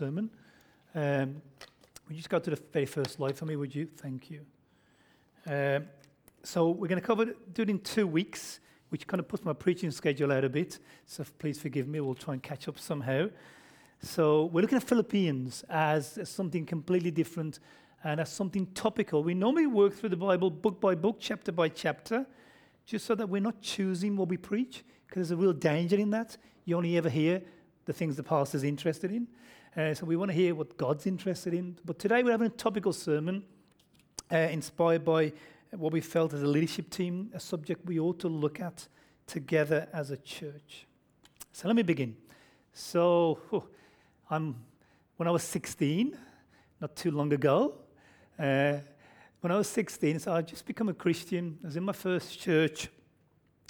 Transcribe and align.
sermon. 0.00 0.30
Um, 0.94 1.42
would 2.06 2.16
you 2.16 2.16
just 2.16 2.30
go 2.30 2.38
to 2.38 2.48
the 2.48 2.62
very 2.72 2.86
first 2.86 3.16
slide 3.16 3.36
for 3.36 3.44
me, 3.44 3.54
would 3.56 3.74
you? 3.74 3.86
Thank 3.98 4.30
you. 4.30 4.40
Um, 5.46 5.88
so 6.42 6.70
we're 6.70 6.88
going 6.88 7.02
to 7.02 7.06
cover 7.06 7.24
it 7.24 7.68
in 7.68 7.80
two 7.80 8.06
weeks, 8.06 8.60
which 8.88 9.06
kind 9.06 9.20
of 9.20 9.28
puts 9.28 9.44
my 9.44 9.52
preaching 9.52 9.90
schedule 9.90 10.32
out 10.32 10.42
a 10.42 10.48
bit. 10.48 10.78
So 11.04 11.22
please 11.38 11.60
forgive 11.60 11.86
me. 11.86 12.00
We'll 12.00 12.14
try 12.14 12.32
and 12.32 12.42
catch 12.42 12.66
up 12.66 12.78
somehow. 12.78 13.28
So 14.00 14.46
we're 14.46 14.62
looking 14.62 14.78
at 14.78 14.84
Philippians 14.84 15.66
as 15.68 16.18
something 16.24 16.64
completely 16.64 17.10
different 17.10 17.60
and 18.02 18.20
as 18.20 18.32
something 18.32 18.68
topical. 18.68 19.22
We 19.22 19.34
normally 19.34 19.66
work 19.66 19.92
through 19.92 20.08
the 20.08 20.16
Bible 20.16 20.48
book 20.48 20.80
by 20.80 20.94
book, 20.94 21.18
chapter 21.20 21.52
by 21.52 21.68
chapter, 21.68 22.24
just 22.86 23.04
so 23.04 23.14
that 23.16 23.28
we're 23.28 23.42
not 23.42 23.60
choosing 23.60 24.16
what 24.16 24.28
we 24.28 24.38
preach, 24.38 24.82
because 25.06 25.28
there's 25.28 25.38
a 25.38 25.42
real 25.42 25.52
danger 25.52 25.96
in 25.96 26.08
that. 26.12 26.38
You 26.64 26.78
only 26.78 26.96
ever 26.96 27.10
hear 27.10 27.42
the 27.84 27.92
things 27.92 28.16
the 28.16 28.22
pastor's 28.22 28.64
interested 28.64 29.12
in. 29.12 29.28
Uh, 29.76 29.94
so 29.94 30.04
we 30.04 30.16
want 30.16 30.28
to 30.28 30.36
hear 30.36 30.52
what 30.52 30.76
God's 30.76 31.06
interested 31.06 31.54
in. 31.54 31.78
But 31.84 32.00
today 32.00 32.24
we're 32.24 32.32
having 32.32 32.48
a 32.48 32.50
topical 32.50 32.92
sermon 32.92 33.44
uh, 34.32 34.36
inspired 34.36 35.04
by 35.04 35.32
what 35.70 35.92
we 35.92 36.00
felt 36.00 36.34
as 36.34 36.42
a 36.42 36.46
leadership 36.46 36.90
team, 36.90 37.30
a 37.34 37.38
subject 37.38 37.86
we 37.86 38.00
ought 38.00 38.18
to 38.18 38.28
look 38.28 38.58
at 38.58 38.88
together 39.28 39.86
as 39.92 40.10
a 40.10 40.16
church. 40.16 40.88
So 41.52 41.68
let 41.68 41.76
me 41.76 41.84
begin. 41.84 42.16
So 42.72 43.38
I'm, 44.28 44.56
when 45.16 45.28
I 45.28 45.30
was 45.30 45.44
16, 45.44 46.18
not 46.80 46.96
too 46.96 47.12
long 47.12 47.32
ago, 47.32 47.74
uh, 48.40 48.78
when 49.40 49.52
I 49.52 49.56
was 49.56 49.68
16, 49.68 50.18
so 50.18 50.32
I'd 50.32 50.48
just 50.48 50.66
become 50.66 50.88
a 50.88 50.94
Christian. 50.94 51.58
I 51.62 51.68
was 51.68 51.76
in 51.76 51.84
my 51.84 51.92
first 51.92 52.40
church, 52.40 52.88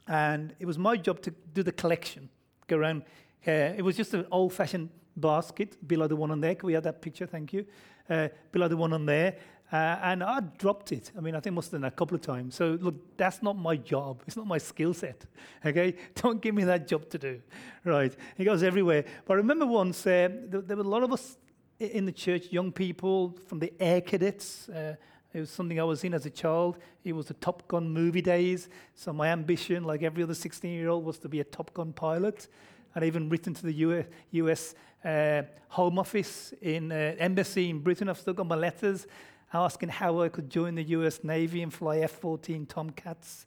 and 0.08 0.54
it 0.58 0.64
was 0.64 0.78
my 0.78 0.96
job 0.96 1.20
to 1.22 1.30
do 1.52 1.62
the 1.62 1.72
collection, 1.72 2.30
go 2.68 2.78
around. 2.78 3.02
Uh, 3.46 3.76
it 3.76 3.82
was 3.82 3.98
just 3.98 4.14
an 4.14 4.24
old-fashioned 4.30 4.88
basket 5.20 5.76
below 5.86 6.06
the 6.06 6.16
one 6.16 6.30
on 6.30 6.40
there. 6.40 6.54
Can 6.54 6.66
we 6.66 6.72
have 6.72 6.84
that 6.84 7.00
picture? 7.02 7.26
Thank 7.26 7.52
you. 7.52 7.66
Uh, 8.08 8.28
below 8.50 8.68
the 8.68 8.76
one 8.76 8.92
on 8.92 9.06
there. 9.06 9.36
Uh, 9.72 9.98
and 10.02 10.24
I 10.24 10.40
dropped 10.58 10.90
it. 10.90 11.12
I 11.16 11.20
mean, 11.20 11.36
I 11.36 11.40
think 11.40 11.54
must 11.54 11.70
have 11.70 11.80
done 11.80 11.86
a 11.86 11.92
couple 11.92 12.16
of 12.16 12.22
times. 12.22 12.56
So, 12.56 12.76
look, 12.80 13.16
that's 13.16 13.40
not 13.40 13.56
my 13.56 13.76
job. 13.76 14.22
It's 14.26 14.36
not 14.36 14.46
my 14.46 14.58
skill 14.58 14.94
set. 14.94 15.24
Okay? 15.64 15.94
Don't 16.16 16.40
give 16.40 16.54
me 16.54 16.64
that 16.64 16.88
job 16.88 17.08
to 17.10 17.18
do. 17.18 17.40
Right? 17.84 18.14
It 18.36 18.44
goes 18.44 18.62
everywhere. 18.62 19.04
But 19.26 19.34
I 19.34 19.36
remember 19.36 19.66
once 19.66 20.06
uh, 20.06 20.28
there, 20.48 20.60
there, 20.62 20.76
were 20.76 20.82
a 20.82 20.88
lot 20.88 21.02
of 21.02 21.12
us 21.12 21.36
in 21.78 22.04
the 22.04 22.12
church, 22.12 22.50
young 22.50 22.72
people 22.72 23.36
from 23.46 23.58
the 23.60 23.72
Air 23.78 24.00
Cadets. 24.00 24.68
Uh, 24.68 24.96
it 25.32 25.40
was 25.40 25.50
something 25.50 25.78
I 25.78 25.84
was 25.84 26.02
in 26.02 26.14
as 26.14 26.26
a 26.26 26.30
child. 26.30 26.78
It 27.04 27.12
was 27.12 27.26
the 27.26 27.34
Top 27.34 27.68
Gun 27.68 27.88
movie 27.88 28.22
days. 28.22 28.68
So, 28.94 29.12
my 29.12 29.28
ambition, 29.28 29.84
like 29.84 30.02
every 30.02 30.24
other 30.24 30.34
16 30.34 30.72
year 30.72 30.88
old, 30.88 31.04
was 31.04 31.18
to 31.18 31.28
be 31.28 31.38
a 31.40 31.44
Top 31.44 31.72
Gun 31.74 31.92
pilot. 31.92 32.48
I'd 32.94 33.04
even 33.04 33.28
written 33.28 33.54
to 33.54 33.62
the 33.62 33.72
US, 33.72 34.04
US 34.32 34.74
uh, 35.04 35.42
Home 35.68 35.98
Office 35.98 36.52
in 36.60 36.92
uh, 36.92 37.14
embassy 37.18 37.70
in 37.70 37.80
Britain. 37.80 38.08
I've 38.08 38.18
still 38.18 38.34
got 38.34 38.46
my 38.46 38.56
letters 38.56 39.06
asking 39.52 39.88
how 39.88 40.20
I 40.20 40.28
could 40.28 40.50
join 40.50 40.74
the 40.74 40.84
US 40.84 41.24
Navy 41.24 41.62
and 41.62 41.72
fly 41.72 41.98
F 41.98 42.12
14 42.12 42.66
Tomcats 42.66 43.46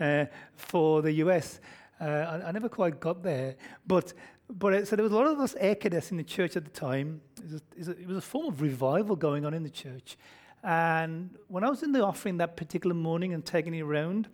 uh, 0.00 0.26
for 0.56 1.02
the 1.02 1.12
US. 1.12 1.60
Uh, 2.00 2.04
I, 2.04 2.48
I, 2.48 2.52
never 2.52 2.68
quite 2.68 2.98
got 2.98 3.22
there. 3.22 3.56
But, 3.86 4.12
but 4.50 4.74
uh, 4.74 4.84
so 4.84 4.96
there 4.96 5.04
was 5.04 5.12
a 5.12 5.16
lot 5.16 5.26
of 5.26 5.38
us 5.38 5.54
air 5.58 5.76
cadets 5.76 6.10
in 6.10 6.16
the 6.16 6.24
church 6.24 6.56
at 6.56 6.64
the 6.64 6.70
time. 6.70 7.20
It 7.38 7.62
was, 7.78 7.88
a, 7.88 7.92
it 7.92 8.06
was 8.06 8.16
a 8.16 8.22
form 8.22 8.46
of 8.46 8.60
revival 8.60 9.16
going 9.16 9.44
on 9.44 9.54
in 9.54 9.62
the 9.62 9.70
church. 9.70 10.16
And 10.62 11.30
when 11.48 11.62
I 11.62 11.70
was 11.70 11.82
in 11.82 11.92
the 11.92 12.02
offering 12.02 12.38
that 12.38 12.56
particular 12.56 12.94
morning 12.94 13.32
and 13.32 13.44
taking 13.44 13.74
it 13.74 13.82
around, 13.82 14.28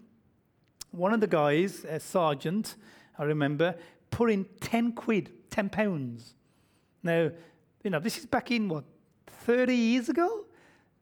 one 0.90 1.12
of 1.12 1.20
the 1.20 1.26
guys, 1.26 1.84
a 1.84 2.00
sergeant, 2.00 2.76
I 3.18 3.24
remember, 3.24 3.74
put 4.10 4.30
in 4.30 4.46
10 4.60 4.92
quid, 4.92 5.32
10 5.50 5.68
pounds 5.70 6.34
now, 7.02 7.30
you 7.82 7.90
know, 7.90 7.98
this 7.98 8.18
is 8.18 8.26
back 8.26 8.50
in 8.50 8.68
what, 8.68 8.84
30 9.26 9.74
years 9.74 10.08
ago? 10.08 10.44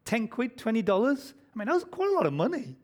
10 0.04 0.28
quid, 0.28 0.56
$20? 0.56 1.32
I 1.54 1.58
mean, 1.58 1.66
that 1.66 1.74
was 1.74 1.84
quite 1.84 2.08
a 2.08 2.12
lot 2.12 2.26
of 2.26 2.32
money. 2.32 2.76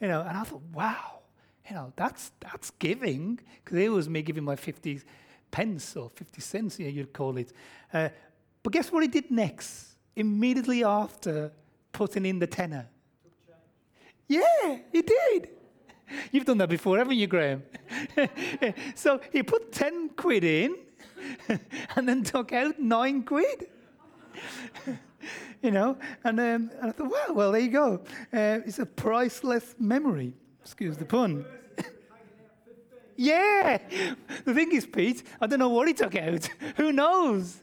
You 0.00 0.08
know, 0.08 0.20
and 0.20 0.36
I 0.36 0.44
thought, 0.44 0.62
wow, 0.72 1.20
you 1.68 1.74
know, 1.74 1.92
that's 1.96 2.30
that's 2.40 2.70
giving. 2.72 3.40
Because 3.64 3.78
it 3.78 3.88
was 3.88 4.08
me 4.08 4.22
giving 4.22 4.44
my 4.44 4.54
50 4.54 5.00
pence 5.50 5.96
or 5.96 6.10
50 6.10 6.40
cents, 6.40 6.78
you 6.78 6.86
know, 6.86 6.92
you'd 6.92 7.12
call 7.12 7.36
it. 7.36 7.52
Uh, 7.92 8.10
but 8.62 8.72
guess 8.72 8.92
what 8.92 9.02
he 9.02 9.08
did 9.08 9.30
next? 9.30 9.96
Immediately 10.14 10.84
after 10.84 11.52
putting 11.92 12.26
in 12.26 12.38
the 12.38 12.46
tenner. 12.46 12.86
Yeah, 14.28 14.78
he 14.92 15.02
did. 15.02 15.48
You've 16.32 16.44
done 16.44 16.58
that 16.58 16.68
before, 16.68 16.98
haven't 16.98 17.16
you, 17.16 17.26
Graham? 17.26 17.62
so 18.94 19.20
he 19.32 19.42
put 19.42 19.72
10 19.72 20.10
quid 20.10 20.44
in 20.44 20.76
and 21.96 22.08
then 22.08 22.22
took 22.22 22.52
out 22.52 22.78
nine 22.78 23.22
quid. 23.22 23.66
you 25.62 25.70
know, 25.70 25.96
and, 26.24 26.38
um, 26.38 26.70
and 26.80 26.90
I 26.90 26.92
thought, 26.92 27.10
well, 27.10 27.34
well, 27.34 27.52
there 27.52 27.60
you 27.60 27.70
go. 27.70 28.00
Uh, 28.32 28.60
it's 28.66 28.78
a 28.78 28.86
priceless 28.86 29.74
memory. 29.78 30.34
Excuse 30.62 30.96
the 30.96 31.04
pun. 31.04 31.44
yeah. 33.16 33.78
The 34.44 34.54
thing 34.54 34.72
is, 34.72 34.86
Pete, 34.86 35.22
I 35.40 35.46
don't 35.46 35.58
know 35.58 35.70
what 35.70 35.88
he 35.88 35.94
took 35.94 36.14
out. 36.14 36.48
Who 36.76 36.92
knows? 36.92 37.62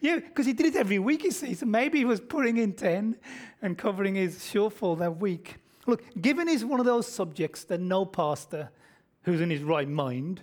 yeah, 0.00 0.16
because 0.16 0.46
he 0.46 0.54
did 0.54 0.66
it 0.66 0.76
every 0.76 0.98
week, 0.98 1.24
you 1.24 1.30
see. 1.30 1.54
So 1.54 1.66
maybe 1.66 1.98
he 1.98 2.04
was 2.04 2.20
putting 2.20 2.56
in 2.56 2.72
10 2.72 3.16
and 3.60 3.76
covering 3.76 4.14
his 4.14 4.36
shortfall 4.38 4.98
that 4.98 5.18
week. 5.18 5.56
Look, 5.86 6.20
given 6.20 6.48
is 6.48 6.64
one 6.64 6.80
of 6.80 6.86
those 6.86 7.06
subjects 7.06 7.64
that 7.64 7.80
no 7.80 8.04
pastor 8.04 8.70
who's 9.22 9.40
in 9.40 9.50
his 9.50 9.62
right 9.62 9.88
mind 9.88 10.42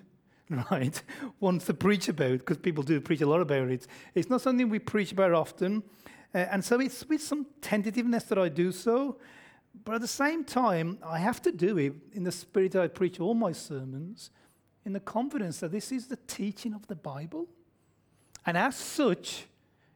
right, 0.71 1.01
wants 1.39 1.65
to 1.65 1.73
preach 1.73 2.09
about, 2.09 2.39
because 2.39 2.57
people 2.57 2.83
do 2.83 2.99
preach 2.99 3.21
a 3.21 3.25
lot 3.25 3.41
about 3.41 3.69
it. 3.69 3.87
It's 4.13 4.29
not 4.29 4.41
something 4.41 4.69
we 4.69 4.79
preach 4.79 5.11
about 5.11 5.31
often. 5.31 5.83
Uh, 6.33 6.39
and 6.39 6.63
so 6.63 6.79
it's 6.79 7.07
with 7.07 7.21
some 7.21 7.47
tentativeness 7.61 8.25
that 8.25 8.37
I 8.37 8.49
do 8.49 8.71
so. 8.71 9.17
But 9.85 9.95
at 9.95 10.01
the 10.01 10.07
same 10.07 10.43
time, 10.43 10.99
I 11.03 11.19
have 11.19 11.41
to 11.43 11.51
do 11.51 11.77
it 11.77 11.93
in 12.13 12.23
the 12.23 12.31
spirit 12.31 12.73
that 12.73 12.83
I 12.83 12.87
preach 12.87 13.19
all 13.19 13.33
my 13.33 13.51
sermons, 13.51 14.29
in 14.85 14.93
the 14.93 14.99
confidence 14.99 15.59
that 15.61 15.71
this 15.71 15.91
is 15.91 16.07
the 16.07 16.19
teaching 16.27 16.73
of 16.73 16.85
the 16.87 16.95
Bible. 16.95 17.47
And 18.45 18.57
as 18.57 18.75
such, 18.75 19.45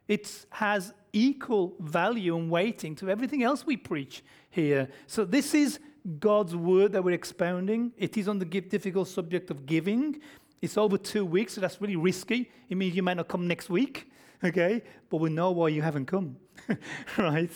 it 0.07 0.45
has 0.49 0.93
equal 1.13 1.75
value 1.79 2.37
and 2.37 2.49
weighting 2.49 2.95
to 2.95 3.09
everything 3.09 3.43
else 3.43 3.65
we 3.65 3.77
preach 3.77 4.23
here. 4.49 4.87
So 5.07 5.25
this 5.25 5.53
is 5.53 5.79
God's 6.19 6.55
word 6.55 6.93
that 6.93 7.03
we're 7.03 7.11
expounding. 7.11 7.91
It 7.97 8.17
is 8.17 8.27
on 8.27 8.39
the 8.39 8.45
difficult 8.45 9.07
subject 9.07 9.51
of 9.51 9.65
giving. 9.65 10.21
It's 10.61 10.77
over 10.77 10.97
two 10.97 11.25
weeks, 11.25 11.53
so 11.53 11.61
that's 11.61 11.81
really 11.81 11.95
risky. 11.95 12.49
It 12.69 12.77
means 12.77 12.95
you 12.95 13.03
might 13.03 13.17
not 13.17 13.27
come 13.27 13.47
next 13.47 13.69
week, 13.69 14.09
okay? 14.43 14.81
But 15.09 15.17
we 15.17 15.29
know 15.29 15.51
why 15.51 15.69
you 15.69 15.81
haven't 15.81 16.05
come, 16.05 16.37
right? 17.17 17.51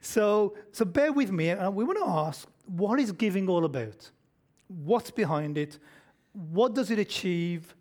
So, 0.00 0.54
so 0.70 0.84
bear 0.84 1.12
with 1.12 1.32
me, 1.32 1.48
and 1.50 1.74
we 1.74 1.84
want 1.84 1.98
to 1.98 2.06
ask 2.06 2.48
what 2.66 3.00
is 3.00 3.12
giving 3.12 3.48
all 3.48 3.64
about? 3.64 4.10
What's 4.68 5.10
behind 5.10 5.58
it? 5.58 5.78
What 6.32 6.74
does 6.74 6.90
it 6.90 6.98
achieve? 6.98 7.74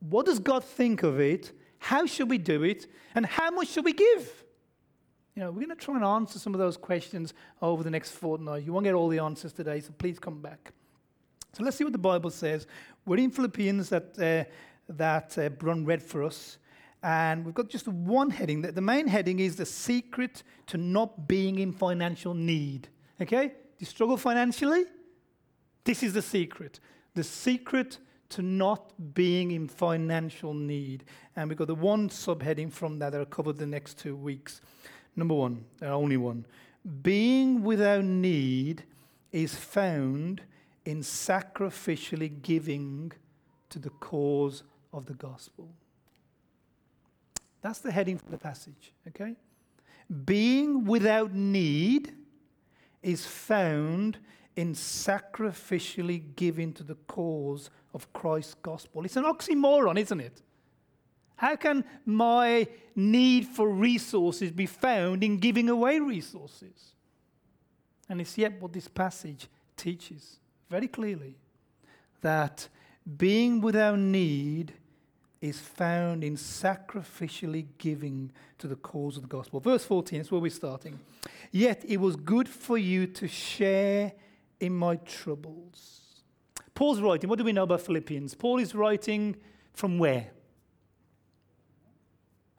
What 0.00 0.26
does 0.26 0.38
God 0.38 0.64
think 0.64 1.02
of 1.02 1.20
it? 1.20 1.52
How 1.80 2.06
should 2.06 2.30
we 2.30 2.38
do 2.38 2.62
it? 2.62 2.86
And 3.14 3.26
how 3.26 3.50
much 3.50 3.68
should 3.68 3.84
we 3.84 3.94
give? 3.94 4.44
You 5.34 5.42
know, 5.42 5.50
we're 5.50 5.64
going 5.64 5.76
to 5.76 5.84
try 5.84 5.96
and 5.96 6.04
answer 6.04 6.38
some 6.38 6.54
of 6.54 6.60
those 6.60 6.76
questions 6.76 7.32
over 7.62 7.82
the 7.82 7.90
next 7.90 8.12
fortnight. 8.12 8.64
You 8.64 8.72
won't 8.72 8.84
get 8.84 8.94
all 8.94 9.08
the 9.08 9.18
answers 9.18 9.52
today, 9.52 9.80
so 9.80 9.90
please 9.96 10.18
come 10.18 10.40
back. 10.40 10.72
So 11.54 11.64
let's 11.64 11.76
see 11.76 11.84
what 11.84 11.94
the 11.94 11.98
Bible 11.98 12.30
says. 12.30 12.66
We're 13.06 13.18
in 13.18 13.30
Philippians 13.30 13.88
that, 13.88 14.18
uh, 14.18 14.50
that 14.92 15.38
uh, 15.38 15.48
Bron 15.48 15.84
read 15.84 16.02
for 16.02 16.22
us. 16.22 16.58
And 17.02 17.46
we've 17.46 17.54
got 17.54 17.70
just 17.70 17.88
one 17.88 18.28
heading. 18.28 18.60
That 18.60 18.74
the 18.74 18.82
main 18.82 19.08
heading 19.08 19.40
is 19.40 19.56
the 19.56 19.64
secret 19.64 20.42
to 20.66 20.76
not 20.76 21.26
being 21.26 21.58
in 21.58 21.72
financial 21.72 22.34
need. 22.34 22.88
Okay? 23.20 23.48
Do 23.48 23.54
you 23.78 23.86
struggle 23.86 24.18
financially? 24.18 24.84
This 25.84 26.02
is 26.02 26.12
the 26.12 26.22
secret. 26.22 26.78
The 27.14 27.24
secret 27.24 27.98
to 28.30 28.42
not 28.42 29.14
being 29.14 29.50
in 29.50 29.68
financial 29.68 30.54
need. 30.54 31.04
And 31.36 31.48
we've 31.48 31.58
got 31.58 31.68
the 31.68 31.74
one 31.74 32.08
subheading 32.08 32.72
from 32.72 32.98
that 32.98 33.10
that 33.12 33.18
I'll 33.18 33.26
cover 33.26 33.52
the 33.52 33.66
next 33.66 33.98
two 33.98 34.16
weeks. 34.16 34.60
Number 35.16 35.34
one, 35.34 35.64
the 35.78 35.90
only 35.90 36.16
one. 36.16 36.46
Being 37.02 37.62
without 37.62 38.04
need 38.04 38.84
is 39.32 39.54
found 39.54 40.42
in 40.84 41.00
sacrificially 41.00 42.40
giving 42.42 43.12
to 43.68 43.78
the 43.78 43.90
cause 43.90 44.62
of 44.92 45.06
the 45.06 45.14
gospel. 45.14 45.68
That's 47.62 47.80
the 47.80 47.92
heading 47.92 48.16
for 48.16 48.30
the 48.30 48.38
passage, 48.38 48.92
okay? 49.08 49.34
Being 50.24 50.84
without 50.84 51.34
need 51.34 52.14
is 53.02 53.26
found 53.26 54.18
in 54.56 54.74
sacrificially 54.74 56.22
giving 56.36 56.72
to 56.74 56.82
the 56.82 56.96
cause 57.06 57.70
of 57.94 58.12
Christ's 58.12 58.54
gospel. 58.54 59.04
It's 59.04 59.16
an 59.16 59.24
oxymoron, 59.24 59.98
isn't 59.98 60.20
it? 60.20 60.42
How 61.36 61.56
can 61.56 61.84
my 62.04 62.66
need 62.94 63.46
for 63.46 63.70
resources 63.70 64.50
be 64.50 64.66
found 64.66 65.24
in 65.24 65.38
giving 65.38 65.68
away 65.68 65.98
resources? 65.98 66.94
And 68.08 68.20
it's 68.20 68.36
yet 68.36 68.60
what 68.60 68.72
this 68.72 68.88
passage 68.88 69.48
teaches 69.76 70.38
very 70.68 70.88
clearly 70.88 71.36
that 72.20 72.68
being 73.16 73.60
without 73.60 73.98
need 73.98 74.74
is 75.40 75.58
found 75.58 76.22
in 76.22 76.36
sacrificially 76.36 77.66
giving 77.78 78.30
to 78.58 78.66
the 78.68 78.76
cause 78.76 79.16
of 79.16 79.22
the 79.22 79.28
gospel. 79.28 79.60
Verse 79.60 79.84
14 79.84 80.20
is 80.20 80.30
where 80.30 80.40
we're 80.40 80.50
starting. 80.50 81.00
Yet 81.50 81.82
it 81.88 81.96
was 81.96 82.16
good 82.16 82.48
for 82.48 82.76
you 82.76 83.06
to 83.06 83.26
share 83.26 84.12
in 84.60 84.74
my 84.74 84.96
troubles. 84.96 86.22
Paul's 86.74 87.00
writing, 87.00 87.28
what 87.28 87.38
do 87.38 87.44
we 87.44 87.52
know 87.52 87.64
about 87.64 87.80
Philippians? 87.80 88.34
Paul 88.34 88.58
is 88.58 88.74
writing 88.74 89.36
from 89.72 89.98
where? 89.98 90.30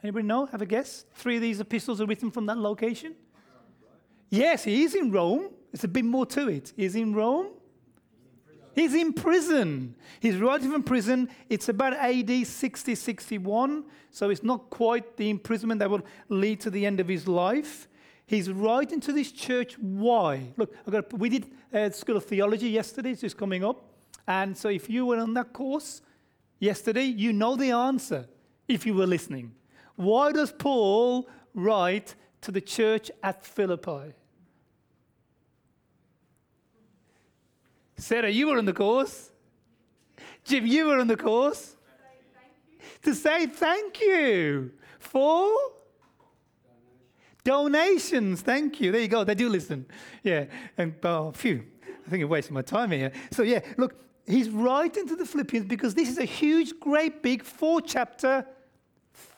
Anybody 0.04 0.26
know? 0.26 0.48
Have 0.48 0.62
a 0.62 0.66
guess? 0.66 1.06
Three 1.14 1.36
of 1.36 1.42
these 1.42 1.60
epistles 1.60 2.02
are 2.02 2.06
written 2.06 2.32
from 2.32 2.48
that 2.48 2.58
location? 2.58 3.16
Yes, 4.30 4.64
he 4.64 4.84
is 4.84 4.96
in 4.96 5.12
Rome. 5.12 5.50
There's 5.72 5.84
a 5.84 5.88
bit 5.88 6.06
more 6.06 6.26
to 6.28 6.48
it. 6.50 6.74
He's 6.76 6.96
in 6.96 7.14
Rome. 7.14 7.48
He's 8.74 8.94
in 8.94 9.14
prison. 9.14 9.96
He's 10.20 10.38
writing 10.38 10.72
from 10.72 10.84
prison. 10.84 11.30
It's 11.50 11.68
about 11.68 11.94
AD 11.94 12.48
60, 12.48 12.96
61. 12.96 13.84
So 14.12 14.30
it's 14.30 14.44
not 14.44 14.70
quite 14.70 15.18
the 15.18 15.30
imprisonment 15.30 15.80
that 15.80 15.90
will 15.90 16.06
lead 16.30 16.62
to 16.62 16.70
the 16.70 16.86
end 16.86 17.00
of 17.00 17.08
his 17.08 17.28
life. 17.28 17.88
He's 18.32 18.50
writing 18.50 19.02
to 19.02 19.12
this 19.12 19.30
church. 19.30 19.78
Why? 19.78 20.54
Look, 20.56 20.74
got, 20.90 21.12
we 21.12 21.28
did 21.28 21.48
uh, 21.74 21.90
School 21.90 22.16
of 22.16 22.24
Theology 22.24 22.70
yesterday. 22.70 23.12
It's 23.12 23.20
just 23.20 23.38
coming 23.38 23.62
up. 23.62 23.84
And 24.26 24.58
so 24.58 24.70
if 24.70 24.90
you 24.90 25.06
were 25.06 25.18
on 25.18 25.34
that 25.34 25.52
course 25.52 26.02
yesterday, 26.58 27.04
you 27.04 27.34
know 27.34 27.58
the 27.58 27.72
answer 27.72 28.30
if 28.70 28.86
you 28.86 28.94
were 28.94 29.06
listening. 29.06 29.52
Why 29.98 30.32
does 30.32 30.50
Paul 30.50 31.28
write 31.54 32.16
to 32.40 32.54
the 32.54 32.62
church 32.62 33.12
at 33.22 33.46
Philippi? 33.46 34.14
Sarah, 37.98 38.30
you 38.30 38.48
were 38.48 38.58
on 38.58 38.64
the 38.64 38.72
course. 38.72 39.30
Jim, 40.46 40.66
you 40.66 40.86
were 40.86 41.00
on 41.02 41.08
the 41.08 41.18
course. 41.18 41.76
to 43.04 43.14
say 43.14 43.48
thank 43.48 44.00
you 44.00 44.72
for 45.00 45.54
donations. 47.44 48.42
Thank 48.42 48.80
you. 48.80 48.92
There 48.92 49.02
you 49.02 49.08
go. 49.08 49.24
They 49.24 49.36
do 49.36 49.50
listen. 49.50 49.86
Yeah. 50.24 50.46
And 50.78 50.96
oh, 51.04 51.32
phew. 51.32 51.64
I 52.06 52.10
think 52.10 52.24
I'm 52.24 52.30
wasting 52.30 52.54
my 52.54 52.62
time 52.62 52.92
here. 52.92 53.12
So 53.32 53.44
yeah, 53.44 53.62
look, 53.78 53.96
he's 54.26 54.50
writing 54.50 55.08
to 55.08 55.16
the 55.16 55.26
Philippians 55.26 55.66
because 55.66 55.94
this 55.94 56.10
is 56.10 56.18
a 56.18 56.26
huge, 56.26 56.80
great, 56.80 57.22
big 57.22 57.44
four 57.44 57.82
chapter 57.82 58.46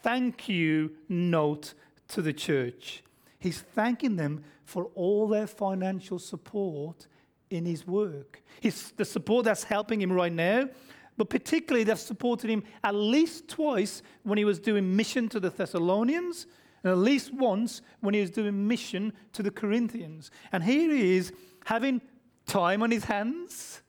thank 0.03 0.49
you 0.49 0.91
note 1.09 1.73
to 2.09 2.21
the 2.21 2.33
church. 2.33 3.03
He's 3.39 3.59
thanking 3.59 4.15
them 4.15 4.43
for 4.65 4.85
all 4.95 5.27
their 5.27 5.47
financial 5.47 6.19
support 6.19 7.07
in 7.49 7.65
his 7.65 7.87
work. 7.87 8.41
He's, 8.59 8.91
the 8.91 9.05
support 9.05 9.45
that's 9.45 9.63
helping 9.63 10.01
him 10.01 10.11
right 10.11 10.31
now, 10.31 10.69
but 11.17 11.29
particularly 11.29 11.83
they've 11.83 11.99
supported 11.99 12.49
him 12.49 12.63
at 12.83 12.95
least 12.95 13.47
twice 13.47 14.01
when 14.23 14.37
he 14.37 14.45
was 14.45 14.59
doing 14.59 14.95
mission 14.95 15.29
to 15.29 15.39
the 15.39 15.49
Thessalonians, 15.49 16.47
and 16.83 16.91
at 16.91 16.97
least 16.97 17.33
once 17.33 17.81
when 18.01 18.13
he 18.13 18.21
was 18.21 18.29
doing 18.29 18.67
mission 18.67 19.13
to 19.33 19.41
the 19.41 19.51
Corinthians. 19.51 20.31
And 20.51 20.63
here 20.63 20.93
he 20.93 21.17
is 21.17 21.31
having 21.65 22.01
time 22.45 22.83
on 22.83 22.91
his 22.91 23.05
hands, 23.05 23.81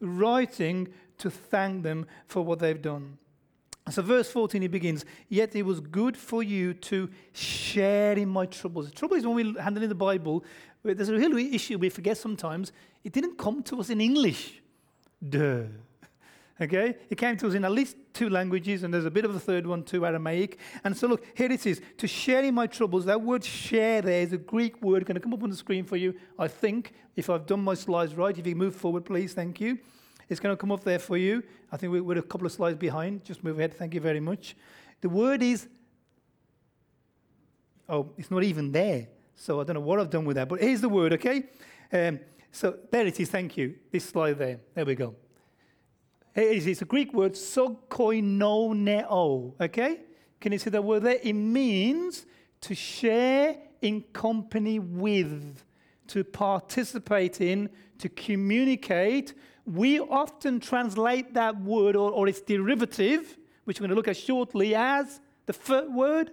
writing 0.00 0.88
to 1.18 1.30
thank 1.30 1.82
them 1.82 2.06
for 2.26 2.42
what 2.42 2.58
they've 2.58 2.80
done. 2.80 3.18
So, 3.90 4.02
verse 4.02 4.30
14, 4.30 4.62
he 4.62 4.68
begins, 4.68 5.04
Yet 5.28 5.54
it 5.56 5.62
was 5.62 5.80
good 5.80 6.16
for 6.16 6.42
you 6.42 6.74
to 6.74 7.08
share 7.32 8.12
in 8.18 8.28
my 8.28 8.46
troubles. 8.46 8.86
The 8.86 8.94
trouble 8.94 9.16
is 9.16 9.26
when 9.26 9.34
we 9.34 9.58
handle 9.58 9.82
in 9.82 9.88
the 9.88 9.94
Bible, 9.94 10.44
there's 10.82 11.08
a 11.08 11.14
real 11.14 11.36
issue 11.38 11.78
we 11.78 11.88
forget 11.88 12.18
sometimes. 12.18 12.72
It 13.02 13.12
didn't 13.12 13.38
come 13.38 13.62
to 13.64 13.80
us 13.80 13.90
in 13.90 14.00
English. 14.00 14.60
Duh. 15.26 15.64
Okay? 16.60 16.96
It 17.08 17.16
came 17.16 17.36
to 17.36 17.46
us 17.46 17.54
in 17.54 17.64
at 17.64 17.72
least 17.72 17.96
two 18.12 18.28
languages, 18.28 18.82
and 18.82 18.92
there's 18.92 19.04
a 19.04 19.10
bit 19.10 19.24
of 19.24 19.34
a 19.34 19.38
third 19.38 19.66
one 19.66 19.84
too, 19.84 20.04
Aramaic. 20.04 20.58
And 20.82 20.96
so, 20.96 21.06
look, 21.06 21.24
here 21.36 21.50
it 21.52 21.64
is. 21.66 21.80
To 21.98 22.06
share 22.08 22.42
in 22.42 22.54
my 22.54 22.66
troubles, 22.66 23.04
that 23.04 23.20
word 23.20 23.44
share 23.44 24.02
there 24.02 24.22
is 24.22 24.32
a 24.32 24.38
Greek 24.38 24.82
word 24.82 25.06
going 25.06 25.14
to 25.14 25.20
come 25.20 25.32
up 25.32 25.42
on 25.42 25.50
the 25.50 25.56
screen 25.56 25.84
for 25.84 25.96
you, 25.96 26.14
I 26.38 26.48
think, 26.48 26.92
if 27.16 27.30
I've 27.30 27.46
done 27.46 27.62
my 27.62 27.74
slides 27.74 28.14
right. 28.14 28.36
If 28.36 28.46
you 28.46 28.56
move 28.56 28.74
forward, 28.74 29.04
please, 29.04 29.34
thank 29.34 29.60
you. 29.60 29.78
It's 30.28 30.40
going 30.40 30.54
to 30.54 30.60
come 30.60 30.72
up 30.72 30.84
there 30.84 30.98
for 30.98 31.16
you. 31.16 31.42
I 31.72 31.76
think 31.76 31.92
we're 31.92 32.18
a 32.18 32.22
couple 32.22 32.46
of 32.46 32.52
slides 32.52 32.76
behind. 32.76 33.24
Just 33.24 33.42
move 33.42 33.58
ahead. 33.58 33.74
Thank 33.74 33.94
you 33.94 34.00
very 34.00 34.20
much. 34.20 34.56
The 35.00 35.08
word 35.08 35.42
is, 35.42 35.68
oh, 37.88 38.10
it's 38.18 38.30
not 38.30 38.42
even 38.42 38.72
there. 38.72 39.08
So 39.36 39.60
I 39.60 39.64
don't 39.64 39.74
know 39.74 39.80
what 39.80 40.00
I've 40.00 40.10
done 40.10 40.24
with 40.24 40.36
that. 40.36 40.48
But 40.48 40.60
here's 40.60 40.80
the 40.80 40.88
word, 40.88 41.12
okay? 41.14 41.44
Um, 41.92 42.20
so 42.50 42.76
there 42.90 43.06
it 43.06 43.18
is. 43.18 43.30
Thank 43.30 43.56
you. 43.56 43.76
This 43.90 44.04
slide 44.04 44.38
there. 44.38 44.60
There 44.74 44.84
we 44.84 44.96
go. 44.96 45.14
It's 46.34 46.82
a 46.82 46.84
Greek 46.84 47.12
word, 47.12 47.32
sokoinoneo. 47.32 49.54
Okay? 49.60 50.00
Can 50.40 50.52
you 50.52 50.58
see 50.58 50.70
that 50.70 50.84
word 50.84 51.02
there? 51.02 51.18
It 51.22 51.32
means 51.32 52.26
to 52.62 52.74
share 52.74 53.56
in 53.80 54.02
company 54.12 54.78
with, 54.78 55.64
to 56.08 56.24
participate 56.24 57.40
in, 57.40 57.70
to 57.98 58.08
communicate, 58.08 59.34
we 59.66 60.00
often 60.00 60.60
translate 60.60 61.34
that 61.34 61.60
word 61.60 61.96
or, 61.96 62.10
or 62.10 62.28
its 62.28 62.40
derivative, 62.40 63.36
which 63.64 63.80
we're 63.80 63.86
going 63.86 63.90
to 63.90 63.96
look 63.96 64.08
at 64.08 64.16
shortly, 64.16 64.74
as 64.74 65.20
the 65.46 65.52
first 65.52 65.90
word 65.90 66.30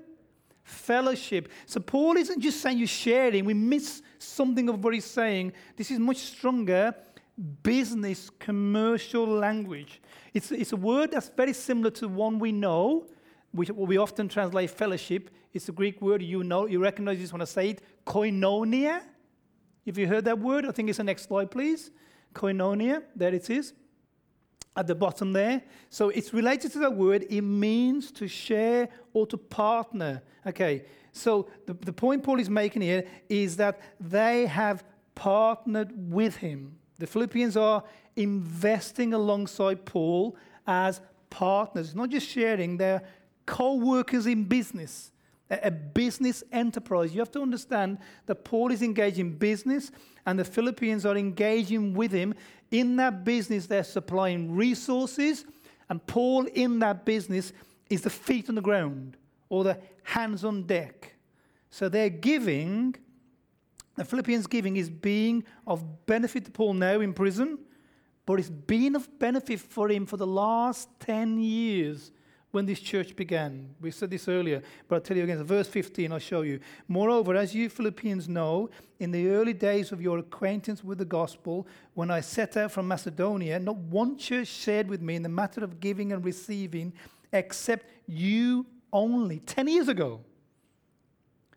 fellowship. 0.64 1.50
So 1.66 1.80
Paul 1.80 2.18
isn't 2.18 2.40
just 2.40 2.62
saying 2.62 2.78
you're 2.78 2.88
sharing. 2.88 3.46
We 3.46 3.54
miss 3.54 4.02
something 4.20 4.70
of 4.70 4.84
what 4.84 4.94
he's 4.94 5.06
saying. 5.06 5.54
This 5.76 5.92
is 5.92 6.00
much 6.00 6.18
stronger 6.18 6.96
business, 7.64 8.30
commercial 8.40 9.26
language. 9.28 10.02
It's, 10.34 10.52
it's 10.52 10.72
a 10.72 10.78
word 10.78 11.12
that's 11.12 11.30
very 11.30 11.54
similar 11.54 11.92
to 11.92 12.08
one 12.08 12.40
we 12.40 12.52
know, 12.52 13.08
which 13.52 13.72
we 13.72 13.98
often 13.98 14.28
translate 14.28 14.70
fellowship. 14.70 15.30
It's 15.54 15.70
a 15.70 15.72
Greek 15.72 16.02
word 16.02 16.22
you 16.22 16.44
know, 16.44 16.66
you 16.66 16.80
recognize 16.80 17.20
this 17.20 17.32
when 17.32 17.42
I 17.42 17.46
say 17.46 17.70
it, 17.72 17.82
koinonia. 18.06 19.02
If 19.86 19.98
you 19.98 20.08
heard 20.08 20.26
that 20.26 20.40
word? 20.40 20.66
I 20.66 20.72
think 20.72 20.90
it's 20.90 20.98
the 20.98 21.04
next 21.04 21.24
slide, 21.24 21.52
please 21.52 21.92
koinonia, 22.36 23.02
there 23.16 23.34
it 23.34 23.50
is, 23.50 23.74
at 24.76 24.86
the 24.86 24.94
bottom 24.94 25.34
there. 25.34 25.64
So 25.90 26.10
it's 26.10 26.34
related 26.34 26.72
to 26.74 26.80
that 26.80 26.94
word. 26.94 27.26
It 27.30 27.42
means 27.42 28.12
to 28.12 28.28
share 28.28 28.90
or 29.14 29.26
to 29.28 29.38
partner. 29.38 30.22
Okay, 30.46 30.84
so 31.12 31.48
the, 31.66 31.74
the 31.74 31.94
point 31.94 32.22
Paul 32.24 32.40
is 32.40 32.50
making 32.50 32.84
here 32.84 33.06
is 33.30 33.58
that 33.58 33.80
they 34.00 34.46
have 34.46 34.84
partnered 35.16 35.92
with 35.96 36.36
him. 36.36 36.78
The 36.98 37.08
Philippians 37.08 37.58
are 37.58 37.84
investing 38.16 39.14
alongside 39.14 39.86
Paul 39.86 40.36
as 40.66 41.02
partners, 41.30 41.94
not 41.94 42.10
just 42.10 42.28
sharing, 42.28 42.78
they're 42.78 43.04
co 43.46 43.76
workers 43.76 44.26
in 44.26 44.46
business 44.46 45.12
a 45.50 45.72
business 45.72 46.44
enterprise. 46.52 47.14
You 47.14 47.20
have 47.20 47.32
to 47.32 47.42
understand 47.42 48.00
that 48.25 48.44
Paul 48.44 48.72
is 48.72 48.82
engaged 48.82 49.20
in 49.20 49.38
business 49.38 49.92
and 50.25 50.40
the 50.40 50.44
Philippians 50.44 51.06
are 51.06 51.16
engaging 51.16 51.94
with 51.94 52.12
him. 52.12 52.34
In 52.72 52.96
that 52.96 53.24
business, 53.24 53.68
they're 53.68 53.84
supplying 53.84 54.56
resources, 54.56 55.46
and 55.90 56.06
Paul 56.08 56.46
in 56.46 56.80
that 56.80 57.06
business 57.06 57.54
is 57.90 58.02
the 58.02 58.10
feet 58.10 58.50
on 58.50 58.56
the 58.56 58.62
ground 58.62 59.18
or 59.50 59.64
the 59.64 59.78
hands 60.04 60.44
on 60.44 60.64
deck. 60.64 61.14
So 61.70 61.90
they're 61.90 62.10
giving, 62.10 62.96
the 63.96 64.06
Philippians 64.06 64.48
giving 64.48 64.78
is 64.78 64.90
being 64.90 65.44
of 65.66 66.06
benefit 66.06 66.46
to 66.46 66.52
Paul 66.52 66.74
now 66.74 67.00
in 67.00 67.14
prison, 67.14 67.58
but 68.25 68.40
it's 68.40 68.50
been 68.50 68.96
of 68.96 69.20
benefit 69.20 69.60
for 69.60 69.90
him 69.90 70.06
for 70.06 70.18
the 70.18 70.28
last 70.28 70.90
10 71.00 71.40
years 71.40 72.12
when 72.56 72.66
this 72.66 72.80
church 72.80 73.16
began. 73.16 73.75
We 73.82 73.92
said 73.92 74.10
this 74.10 74.30
earlier, 74.30 74.62
but 74.88 74.96
I'll 74.96 75.02
tell 75.02 75.18
you 75.18 75.24
again. 75.24 75.44
Verse 75.44 75.68
15, 75.68 76.12
I'll 76.12 76.20
show 76.20 76.42
you. 76.42 76.62
Moreover, 76.88 77.36
as 77.36 77.54
you 77.54 77.70
Philippians 77.70 78.30
know, 78.30 78.70
in 79.00 79.12
the 79.12 79.28
early 79.28 79.52
days 79.54 79.92
of 79.92 80.02
your 80.02 80.20
acquaintance 80.20 80.82
with 80.82 80.98
the 80.98 81.06
gospel, 81.06 81.68
when 81.94 82.10
I 82.10 82.22
set 82.22 82.56
out 82.56 82.72
from 82.72 82.88
Macedonia, 82.88 83.60
not 83.60 83.75
one 83.75 84.18
church 84.18 84.48
shared 84.48 84.88
with 84.88 85.02
me 85.02 85.16
in 85.16 85.24
the 85.24 85.30
matter 85.30 85.64
of 85.64 85.82
giving 85.82 86.14
and 86.14 86.24
receiving, 86.24 86.94
except 87.34 87.88
you 88.08 88.66
only. 88.94 89.40
10 89.40 89.68
years 89.68 89.90
ago. 89.90 90.22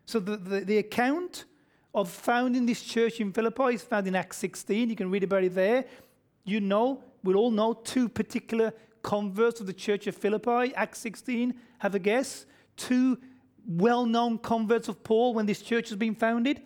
So 0.05 0.19
the, 0.19 0.35
the, 0.35 0.59
the 0.61 0.77
account 0.79 1.45
of 1.93 2.09
founding 2.09 2.65
this 2.65 2.81
church 2.81 3.19
in 3.19 3.31
Philippi 3.31 3.73
is 3.73 3.81
found 3.81 4.07
in 4.07 4.15
Acts 4.15 4.37
16. 4.37 4.89
You 4.89 4.95
can 4.95 5.09
read 5.09 5.23
about 5.23 5.43
it 5.43 5.55
there. 5.55 5.85
You 6.43 6.61
know, 6.61 7.03
we 7.23 7.33
all 7.33 7.51
know 7.51 7.73
two 7.73 8.07
particular 8.07 8.73
converts 9.01 9.59
of 9.59 9.67
the 9.67 9.73
church 9.73 10.07
of 10.07 10.15
Philippi, 10.15 10.73
Acts 10.75 10.99
16, 10.99 11.53
have 11.79 11.95
a 11.95 11.99
guess? 11.99 12.45
Two 12.77 13.17
well 13.67 14.05
known 14.05 14.37
converts 14.37 14.87
of 14.87 15.03
Paul 15.03 15.33
when 15.33 15.45
this 15.45 15.61
church 15.61 15.89
has 15.89 15.97
been 15.97 16.15
founded. 16.15 16.61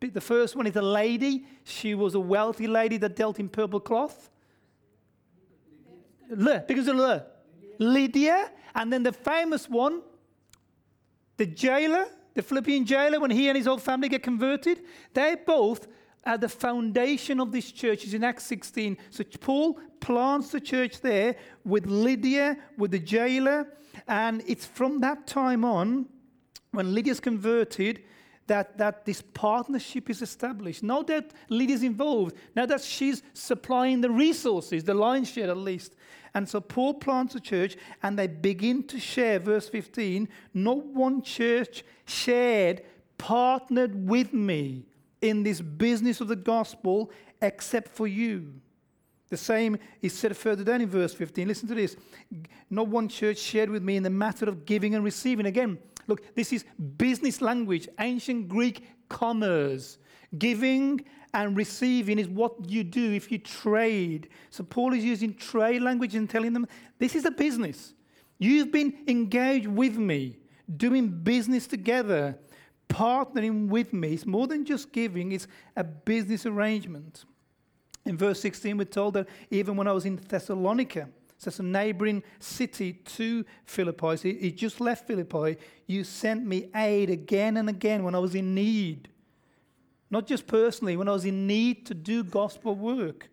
The 0.00 0.20
first 0.20 0.54
one 0.54 0.66
is 0.66 0.76
a 0.76 0.82
lady. 0.82 1.44
She 1.64 1.94
was 1.94 2.14
a 2.14 2.20
wealthy 2.20 2.66
lady 2.66 2.96
that 2.98 3.16
dealt 3.16 3.40
in 3.40 3.48
purple 3.48 3.80
cloth. 3.80 4.30
Le, 6.30 6.64
because 6.66 6.86
of 6.88 6.96
Le. 6.96 7.26
Lydia. 7.78 8.50
And 8.74 8.92
then 8.92 9.02
the 9.02 9.12
famous 9.12 9.68
one, 9.68 10.02
the 11.36 11.46
jailer, 11.46 12.06
the 12.38 12.42
Philippian 12.44 12.84
jailer, 12.84 13.18
when 13.18 13.32
he 13.32 13.48
and 13.48 13.56
his 13.56 13.66
whole 13.66 13.78
family 13.78 14.08
get 14.08 14.22
converted, 14.22 14.84
they 15.12 15.34
both 15.44 15.88
at 16.24 16.40
the 16.40 16.48
foundation 16.48 17.40
of 17.40 17.50
this 17.50 17.72
church 17.72 18.04
is 18.04 18.14
in 18.14 18.22
Acts 18.22 18.44
16. 18.44 18.96
So 19.10 19.24
Paul 19.40 19.80
plants 19.98 20.52
the 20.52 20.60
church 20.60 21.00
there 21.00 21.34
with 21.64 21.86
Lydia, 21.86 22.56
with 22.76 22.92
the 22.92 23.00
jailer, 23.00 23.66
and 24.06 24.44
it's 24.46 24.64
from 24.64 25.00
that 25.00 25.26
time 25.26 25.64
on, 25.64 26.06
when 26.70 26.94
Lydia's 26.94 27.18
converted, 27.18 28.04
that, 28.46 28.78
that 28.78 29.04
this 29.04 29.20
partnership 29.20 30.08
is 30.08 30.22
established. 30.22 30.84
Now 30.84 31.02
that 31.02 31.32
Lydia's 31.48 31.82
involved, 31.82 32.36
now 32.54 32.66
that 32.66 32.82
she's 32.82 33.24
supplying 33.34 34.00
the 34.00 34.10
resources, 34.10 34.84
the 34.84 34.94
lion's 34.94 35.28
share 35.28 35.50
at 35.50 35.56
least. 35.56 35.96
And 36.34 36.48
so 36.48 36.60
Paul 36.60 36.94
plants 36.94 37.34
a 37.34 37.40
church 37.40 37.76
and 38.02 38.16
they 38.16 38.28
begin 38.28 38.84
to 38.84 39.00
share, 39.00 39.40
verse 39.40 39.68
15, 39.68 40.28
not 40.54 40.84
one 40.86 41.20
church 41.22 41.82
shared, 42.08 42.82
partnered 43.16 44.08
with 44.08 44.32
me 44.32 44.84
in 45.20 45.42
this 45.42 45.60
business 45.60 46.20
of 46.20 46.28
the 46.28 46.36
gospel 46.36 47.10
except 47.42 47.88
for 47.88 48.06
you. 48.06 48.52
The 49.30 49.36
same 49.36 49.76
is 50.00 50.14
said 50.14 50.36
further 50.36 50.64
down 50.64 50.80
in 50.80 50.88
verse 50.88 51.12
15. 51.12 51.46
Listen 51.46 51.68
to 51.68 51.74
this. 51.74 51.96
Not 52.70 52.88
one 52.88 53.08
church 53.08 53.38
shared 53.38 53.68
with 53.68 53.82
me 53.82 53.96
in 53.96 54.02
the 54.02 54.10
matter 54.10 54.48
of 54.48 54.64
giving 54.64 54.94
and 54.94 55.04
receiving. 55.04 55.44
Again, 55.46 55.78
Look, 56.08 56.34
this 56.34 56.52
is 56.52 56.64
business 56.96 57.40
language, 57.40 57.86
ancient 58.00 58.48
Greek 58.48 58.82
commerce. 59.08 59.98
Giving 60.36 61.04
and 61.34 61.56
receiving 61.56 62.18
is 62.18 62.28
what 62.28 62.68
you 62.68 62.82
do 62.82 63.12
if 63.12 63.30
you 63.30 63.38
trade. 63.38 64.30
So 64.50 64.64
Paul 64.64 64.94
is 64.94 65.04
using 65.04 65.34
trade 65.34 65.82
language 65.82 66.14
and 66.14 66.28
telling 66.28 66.54
them 66.54 66.66
this 66.98 67.14
is 67.14 67.26
a 67.26 67.30
business. 67.30 67.92
You've 68.38 68.72
been 68.72 68.94
engaged 69.06 69.66
with 69.66 69.96
me, 69.96 70.38
doing 70.76 71.08
business 71.08 71.66
together, 71.66 72.38
partnering 72.88 73.68
with 73.68 73.92
me. 73.92 74.14
It's 74.14 74.26
more 74.26 74.46
than 74.46 74.64
just 74.64 74.92
giving, 74.92 75.32
it's 75.32 75.46
a 75.76 75.84
business 75.84 76.46
arrangement. 76.46 77.24
In 78.04 78.16
verse 78.16 78.40
16, 78.40 78.76
we're 78.76 78.84
told 78.84 79.14
that 79.14 79.28
even 79.50 79.76
when 79.76 79.86
I 79.86 79.92
was 79.92 80.04
in 80.04 80.16
Thessalonica, 80.16 81.08
so 81.38 81.48
it's 81.48 81.60
a 81.60 81.62
neighboring 81.62 82.24
city 82.40 82.94
to 82.94 83.44
Philippi. 83.64 84.16
So 84.16 84.28
he 84.28 84.50
just 84.50 84.80
left 84.80 85.06
Philippi. 85.06 85.56
You 85.86 86.02
sent 86.02 86.44
me 86.44 86.68
aid 86.74 87.10
again 87.10 87.56
and 87.56 87.68
again 87.68 88.02
when 88.02 88.16
I 88.16 88.18
was 88.18 88.34
in 88.34 88.56
need. 88.56 89.08
Not 90.10 90.26
just 90.26 90.48
personally, 90.48 90.96
when 90.96 91.08
I 91.08 91.12
was 91.12 91.24
in 91.24 91.46
need 91.46 91.86
to 91.86 91.94
do 91.94 92.24
gospel 92.24 92.74
work. 92.74 93.28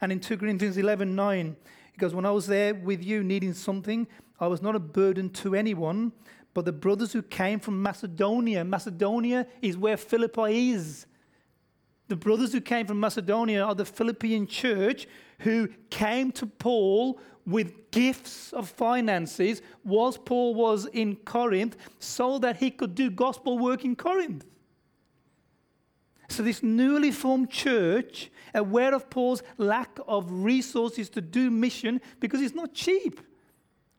And 0.00 0.10
in 0.10 0.20
2 0.20 0.38
Corinthians 0.38 0.78
11 0.78 1.14
9, 1.14 1.56
he 1.92 1.98
goes, 1.98 2.14
When 2.14 2.24
I 2.24 2.30
was 2.30 2.46
there 2.46 2.74
with 2.74 3.04
you 3.04 3.22
needing 3.22 3.52
something, 3.52 4.06
I 4.40 4.46
was 4.46 4.62
not 4.62 4.74
a 4.74 4.80
burden 4.80 5.28
to 5.30 5.54
anyone, 5.54 6.12
but 6.54 6.64
the 6.64 6.72
brothers 6.72 7.12
who 7.12 7.20
came 7.20 7.58
from 7.58 7.82
Macedonia. 7.82 8.64
Macedonia 8.64 9.46
is 9.60 9.76
where 9.76 9.96
Philippi 9.96 10.70
is. 10.70 11.06
The 12.06 12.16
brothers 12.16 12.52
who 12.52 12.60
came 12.60 12.86
from 12.86 13.00
Macedonia 13.00 13.64
are 13.64 13.74
the 13.74 13.84
Philippian 13.84 14.46
church 14.46 15.08
who 15.40 15.68
came 15.90 16.30
to 16.32 16.46
Paul 16.46 17.18
with 17.44 17.90
gifts 17.90 18.52
of 18.52 18.68
finances 18.68 19.62
whilst 19.84 20.24
Paul 20.24 20.54
was 20.54 20.86
in 20.86 21.16
Corinth 21.16 21.76
so 21.98 22.38
that 22.38 22.56
he 22.56 22.70
could 22.70 22.94
do 22.94 23.10
gospel 23.10 23.58
work 23.58 23.84
in 23.84 23.96
Corinth. 23.96 24.46
So, 26.28 26.42
this 26.42 26.62
newly 26.62 27.10
formed 27.10 27.50
church, 27.50 28.30
aware 28.54 28.94
of 28.94 29.10
Paul's 29.10 29.42
lack 29.58 29.98
of 30.08 30.30
resources 30.30 31.10
to 31.10 31.20
do 31.20 31.50
mission 31.50 32.00
because 32.18 32.40
it's 32.40 32.54
not 32.54 32.72
cheap. 32.72 33.20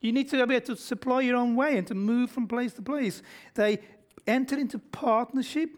You 0.01 0.11
need 0.11 0.29
to 0.29 0.45
be 0.45 0.55
able 0.55 0.65
to 0.67 0.75
supply 0.75 1.21
your 1.21 1.37
own 1.37 1.55
way 1.55 1.77
and 1.77 1.87
to 1.87 1.95
move 1.95 2.29
from 2.29 2.47
place 2.47 2.73
to 2.73 2.81
place. 2.81 3.21
They 3.55 3.79
entered 4.27 4.59
into 4.59 4.79
partnership 4.79 5.69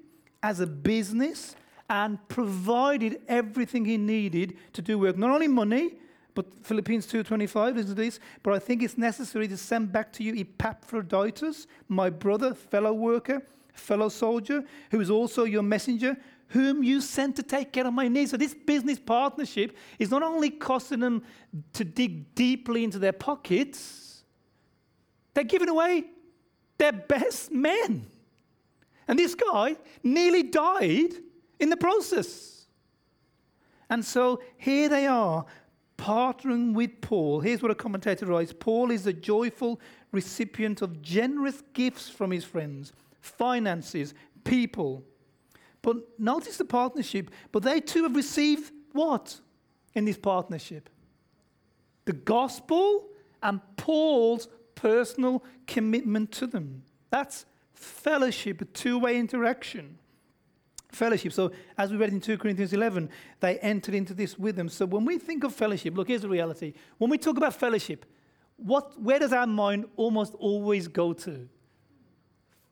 as 0.43 0.59
a 0.59 0.67
business 0.67 1.55
and 1.89 2.19
provided 2.27 3.21
everything 3.27 3.85
he 3.85 3.97
needed 3.97 4.57
to 4.73 4.81
do 4.81 4.99
work. 4.99 5.17
Not 5.17 5.31
only 5.31 5.47
money, 5.47 5.95
but 6.33 6.45
Philippians 6.63 7.07
2.25 7.07 7.77
is 7.77 7.95
this, 7.95 8.19
but 8.43 8.53
I 8.53 8.59
think 8.59 8.83
it's 8.83 8.97
necessary 8.97 9.47
to 9.47 9.57
send 9.57 9.91
back 9.91 10.13
to 10.13 10.23
you 10.23 10.35
Epaphroditus, 10.35 11.65
my 11.87 12.09
brother, 12.09 12.53
fellow 12.53 12.93
worker, 12.93 13.41
fellow 13.73 14.09
soldier, 14.09 14.63
who 14.91 14.99
is 14.99 15.09
also 15.09 15.45
your 15.45 15.63
messenger, 15.63 16.17
whom 16.49 16.83
you 16.83 17.01
sent 17.01 17.35
to 17.37 17.43
take 17.43 17.71
care 17.73 17.87
of 17.87 17.93
my 17.93 18.07
needs. 18.07 18.31
So 18.31 18.37
this 18.37 18.53
business 18.53 18.99
partnership 18.99 19.75
is 19.99 20.11
not 20.11 20.23
only 20.23 20.49
costing 20.49 20.99
them 20.99 21.23
to 21.73 21.83
dig 21.83 22.35
deeply 22.35 22.83
into 22.83 22.99
their 22.99 23.13
pockets, 23.13 24.06
they're 25.37 25.43
giving 25.43 25.69
away 25.69 26.03
their 26.79 26.93
best 26.93 27.51
men. 27.51 28.07
And 29.07 29.19
this 29.19 29.35
guy 29.35 29.75
nearly 30.01 30.41
died 30.41 31.13
in 31.59 31.69
the 31.69 31.77
process. 31.77 32.65
And 33.87 34.03
so 34.03 34.41
here 34.57 34.89
they 34.89 35.05
are, 35.05 35.45
partnering 35.95 36.73
with 36.73 37.01
Paul. 37.01 37.41
Here's 37.41 37.61
what 37.61 37.69
a 37.69 37.75
commentator 37.75 38.25
writes 38.25 38.51
Paul 38.51 38.89
is 38.89 39.05
a 39.05 39.13
joyful 39.13 39.79
recipient 40.11 40.81
of 40.81 41.03
generous 41.03 41.61
gifts 41.73 42.09
from 42.09 42.31
his 42.31 42.43
friends, 42.43 42.91
finances, 43.21 44.15
people. 44.43 45.03
But 45.83 45.97
notice 46.17 46.57
the 46.57 46.65
partnership. 46.65 47.29
But 47.51 47.61
they 47.61 47.79
too 47.79 48.01
have 48.03 48.15
received 48.15 48.71
what 48.91 49.39
in 49.93 50.05
this 50.05 50.17
partnership? 50.17 50.89
The 52.05 52.13
gospel 52.13 53.09
and 53.43 53.61
Paul's 53.77 54.47
personal 54.77 55.43
commitment 55.65 56.31
to 56.33 56.47
them. 56.47 56.83
That's 57.09 57.45
fellowship, 57.73 58.61
a 58.61 58.65
two 58.65 58.97
way 58.97 59.17
interaction 59.17 59.97
fellowship. 60.91 61.31
So, 61.33 61.51
as 61.77 61.91
we 61.91 61.97
read 61.97 62.11
in 62.11 62.19
2 62.19 62.37
Corinthians 62.37 62.73
11, 62.73 63.09
they 63.39 63.59
entered 63.59 63.95
into 63.95 64.13
this 64.13 64.37
with 64.37 64.55
them. 64.55 64.69
So, 64.69 64.85
when 64.85 65.05
we 65.05 65.17
think 65.17 65.43
of 65.43 65.53
fellowship, 65.53 65.95
look, 65.95 66.07
here's 66.07 66.21
the 66.21 66.29
reality. 66.29 66.73
When 66.97 67.09
we 67.09 67.17
talk 67.17 67.37
about 67.37 67.53
fellowship, 67.53 68.05
what, 68.57 68.99
where 69.01 69.19
does 69.19 69.33
our 69.33 69.47
mind 69.47 69.85
almost 69.95 70.33
always 70.35 70.87
go 70.87 71.13
to? 71.13 71.47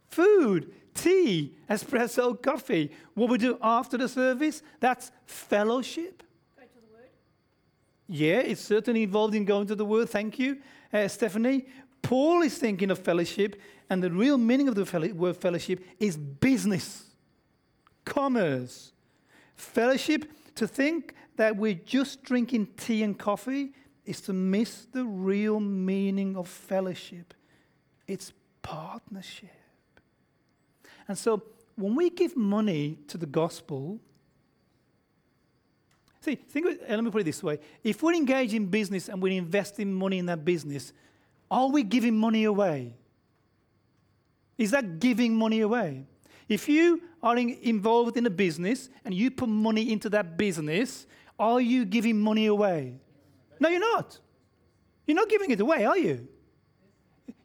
Food, 0.10 0.74
tea, 0.94 1.56
espresso, 1.70 2.42
coffee. 2.42 2.92
What 3.14 3.30
we 3.30 3.38
do 3.38 3.58
after 3.62 3.98
the 3.98 4.10
service, 4.10 4.64
that's 4.80 5.12
fellowship. 5.26 6.24
Going 6.58 6.70
to 6.70 6.76
the 6.76 6.94
word. 6.94 7.10
Yeah, 8.08 8.40
it's 8.40 8.62
certainly 8.62 9.04
involved 9.04 9.36
in 9.36 9.46
going 9.46 9.68
to 9.68 9.76
the 9.76 9.86
Word. 9.86 10.10
Thank 10.10 10.40
you, 10.40 10.58
uh, 10.92 11.08
Stephanie. 11.08 11.68
Paul 12.06 12.44
is 12.44 12.56
thinking 12.56 12.92
of 12.92 13.00
fellowship, 13.00 13.60
and 13.90 14.04
the 14.04 14.12
real 14.12 14.38
meaning 14.38 14.68
of 14.68 14.76
the 14.76 15.14
word 15.16 15.38
fellowship 15.38 15.84
is 16.00 16.16
business 16.16 17.06
commerce. 18.06 18.94
Fellowship, 19.56 20.32
to 20.54 20.68
think 20.68 21.16
that 21.38 21.58
we're 21.58 21.74
just 21.74 22.24
drinking 22.24 22.68
tea 22.78 23.02
and 23.02 23.18
coffee 23.18 23.74
is 24.06 24.22
to 24.22 24.34
miss 24.34 24.86
the 24.86 25.04
real 25.04 25.60
meaning 25.60 26.38
of 26.38 26.48
fellowship. 26.48 27.34
It's 28.08 28.34
partnership. 28.62 29.50
And 31.08 31.18
so 31.18 31.42
when 31.76 31.96
we 31.96 32.12
give 32.12 32.38
money 32.38 33.00
to 33.08 33.18
the 33.18 33.26
gospel, 33.26 34.00
see, 36.22 36.36
think 36.36 36.68
let 36.88 37.04
me 37.04 37.10
put 37.10 37.22
it 37.22 37.26
this 37.26 37.42
way. 37.42 37.58
If 37.84 38.04
we're 38.04 38.14
engaged 38.14 38.54
in 38.54 38.68
business 38.68 39.10
and 39.10 39.20
we're 39.24 39.40
investing 39.40 39.92
money 39.92 40.20
in 40.20 40.28
that 40.28 40.46
business, 40.46 40.94
are 41.50 41.70
we 41.70 41.84
giving 41.84 42.18
money 42.18 42.44
away? 42.46 42.94
Is 44.58 44.72
that 44.72 45.00
giving 45.00 45.36
money 45.36 45.62
away? 45.62 46.06
If 46.48 46.70
you 46.70 47.02
are 47.22 47.38
in, 47.38 47.58
involved 47.62 48.18
in 48.18 48.26
a 48.26 48.30
business 48.30 48.90
and 49.04 49.14
you 49.14 49.32
put 49.32 49.50
money 49.50 49.92
into 49.92 50.10
that 50.10 50.38
business, 50.38 51.08
are 51.38 51.60
you 51.60 51.86
giving 51.86 52.20
money 52.20 52.46
away? 52.46 53.00
No, 53.60 53.70
you're 53.70 53.80
not. 53.80 54.20
You're 55.06 55.16
not 55.16 55.30
giving 55.30 55.52
it 55.52 55.60
away, 55.60 55.86
are 55.86 55.98
you? 55.98 56.28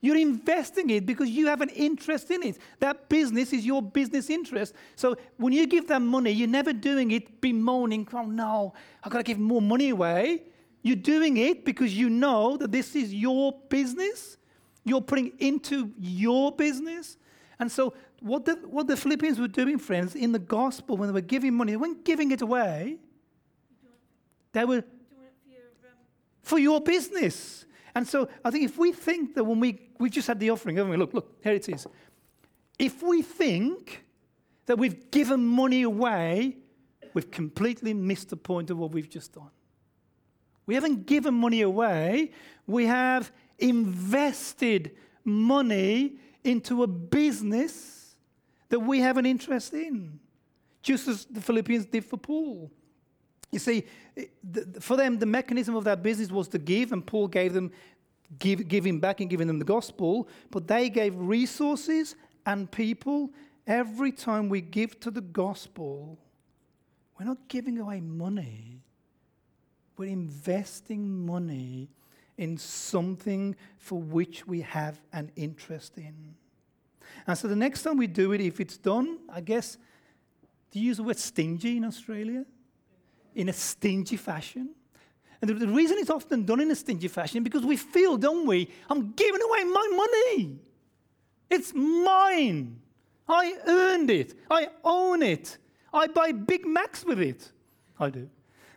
You're 0.02 0.16
investing 0.16 0.88
it 0.90 1.04
because 1.04 1.28
you 1.28 1.46
have 1.48 1.60
an 1.60 1.68
interest 1.70 2.30
in 2.30 2.42
it. 2.42 2.58
That 2.78 3.08
business 3.08 3.52
is 3.52 3.66
your 3.66 3.82
business 3.82 4.30
interest. 4.30 4.74
So 4.96 5.16
when 5.36 5.52
you 5.52 5.66
give 5.66 5.86
that 5.88 6.00
money, 6.00 6.30
you're 6.30 6.48
never 6.48 6.72
doing 6.72 7.10
it 7.10 7.40
bemoaning, 7.40 8.08
oh 8.14 8.24
no, 8.24 8.72
I've 9.02 9.12
got 9.12 9.18
to 9.18 9.24
give 9.24 9.38
more 9.38 9.60
money 9.60 9.90
away. 9.90 10.42
You're 10.82 10.96
doing 10.96 11.36
it 11.36 11.64
because 11.64 11.96
you 11.96 12.08
know 12.08 12.56
that 12.56 12.72
this 12.72 12.96
is 12.96 13.12
your 13.12 13.54
business. 13.68 14.38
You're 14.84 15.02
putting 15.02 15.32
into 15.38 15.92
your 15.98 16.52
business. 16.52 17.18
And 17.58 17.70
so 17.70 17.92
what 18.20 18.44
the, 18.44 18.54
what 18.66 18.86
the 18.86 18.96
Philippians 18.96 19.38
were 19.38 19.48
doing, 19.48 19.78
friends, 19.78 20.14
in 20.14 20.32
the 20.32 20.38
gospel, 20.38 20.96
when 20.96 21.08
they 21.08 21.12
were 21.12 21.20
giving 21.20 21.54
money, 21.54 21.72
they 21.72 21.76
weren't 21.76 22.04
giving 22.04 22.30
it 22.32 22.40
away. 22.40 22.98
They 24.52 24.64
were 24.64 24.84
for 26.42 26.58
your 26.58 26.80
business. 26.80 27.66
And 27.94 28.06
so 28.06 28.28
I 28.44 28.50
think 28.50 28.64
if 28.64 28.78
we 28.78 28.92
think 28.92 29.34
that 29.34 29.44
when 29.44 29.60
we, 29.60 29.78
we 29.98 30.10
just 30.10 30.26
had 30.26 30.40
the 30.40 30.50
offering, 30.50 30.76
haven't 30.76 30.90
we? 30.90 30.96
Look, 30.96 31.12
look, 31.12 31.36
here 31.42 31.52
it 31.52 31.68
is. 31.68 31.86
If 32.78 33.02
we 33.02 33.22
think 33.22 34.04
that 34.66 34.78
we've 34.78 35.10
given 35.10 35.44
money 35.44 35.82
away, 35.82 36.56
we've 37.12 37.30
completely 37.30 37.92
missed 37.92 38.30
the 38.30 38.36
point 38.36 38.70
of 38.70 38.78
what 38.78 38.92
we've 38.92 39.10
just 39.10 39.34
done. 39.34 39.50
We 40.70 40.76
haven't 40.76 41.06
given 41.06 41.34
money 41.34 41.62
away, 41.62 42.30
we 42.64 42.86
have 42.86 43.32
invested 43.58 44.92
money 45.24 46.20
into 46.44 46.84
a 46.84 46.86
business 46.86 48.14
that 48.68 48.78
we 48.78 49.00
have 49.00 49.16
an 49.16 49.26
interest 49.26 49.74
in. 49.74 50.20
just 50.82 51.08
as 51.08 51.24
the 51.26 51.40
Philippians 51.40 51.86
did 51.86 52.04
for 52.04 52.16
Paul. 52.16 52.70
You 53.52 53.58
see, 53.58 53.84
for 54.80 54.96
them, 54.96 55.18
the 55.18 55.26
mechanism 55.26 55.74
of 55.74 55.84
that 55.84 56.02
business 56.02 56.30
was 56.30 56.48
to 56.48 56.58
give, 56.58 56.92
and 56.92 57.04
Paul 57.04 57.28
gave 57.28 57.52
them, 57.52 57.72
give, 58.38 58.68
giving 58.68 59.00
back 59.00 59.20
and 59.20 59.28
giving 59.28 59.46
them 59.46 59.58
the 59.58 59.64
gospel, 59.64 60.28
but 60.50 60.68
they 60.68 60.88
gave 60.88 61.14
resources 61.16 62.14
and 62.46 62.70
people. 62.70 63.30
Every 63.66 64.12
time 64.12 64.48
we 64.48 64.60
give 64.60 65.00
to 65.00 65.10
the 65.10 65.20
gospel, 65.20 66.18
we're 67.18 67.26
not 67.26 67.48
giving 67.48 67.78
away 67.78 68.00
money, 68.00 68.82
we're 70.00 70.08
investing 70.08 71.24
money 71.26 71.88
in 72.36 72.58
something 72.58 73.54
for 73.78 74.00
which 74.00 74.46
we 74.46 74.62
have 74.62 75.00
an 75.12 75.30
interest 75.36 75.96
in. 75.98 76.34
And 77.26 77.36
so 77.36 77.46
the 77.46 77.56
next 77.56 77.82
time 77.82 77.98
we 77.98 78.06
do 78.06 78.32
it, 78.32 78.40
if 78.40 78.60
it's 78.60 78.76
done, 78.76 79.18
I 79.28 79.40
guess, 79.40 79.76
do 80.70 80.80
you 80.80 80.86
use 80.86 80.96
the 80.96 81.02
word 81.02 81.18
stingy 81.18 81.76
in 81.76 81.84
Australia? 81.84 82.44
in 83.34 83.48
a 83.48 83.52
stingy 83.52 84.16
fashion. 84.16 84.70
And 85.40 85.50
the, 85.50 85.66
reason 85.66 85.96
it's 85.98 86.10
often 86.10 86.44
done 86.44 86.60
in 86.60 86.70
a 86.70 86.74
stingy 86.74 87.08
fashion 87.08 87.42
because 87.42 87.64
we 87.64 87.76
feel, 87.76 88.16
don't 88.16 88.46
we? 88.46 88.70
I'm 88.90 89.12
giving 89.12 89.40
away 89.40 89.64
my 89.64 89.88
money. 90.34 90.58
It's 91.48 91.72
mine. 91.74 92.80
I 93.26 93.54
earned 93.66 94.10
it. 94.10 94.34
I 94.50 94.68
own 94.84 95.22
it. 95.22 95.56
I 95.92 96.08
buy 96.08 96.32
Big 96.32 96.66
Macs 96.66 97.04
with 97.04 97.20
it. 97.20 97.50
I 97.98 98.10
do. 98.10 98.28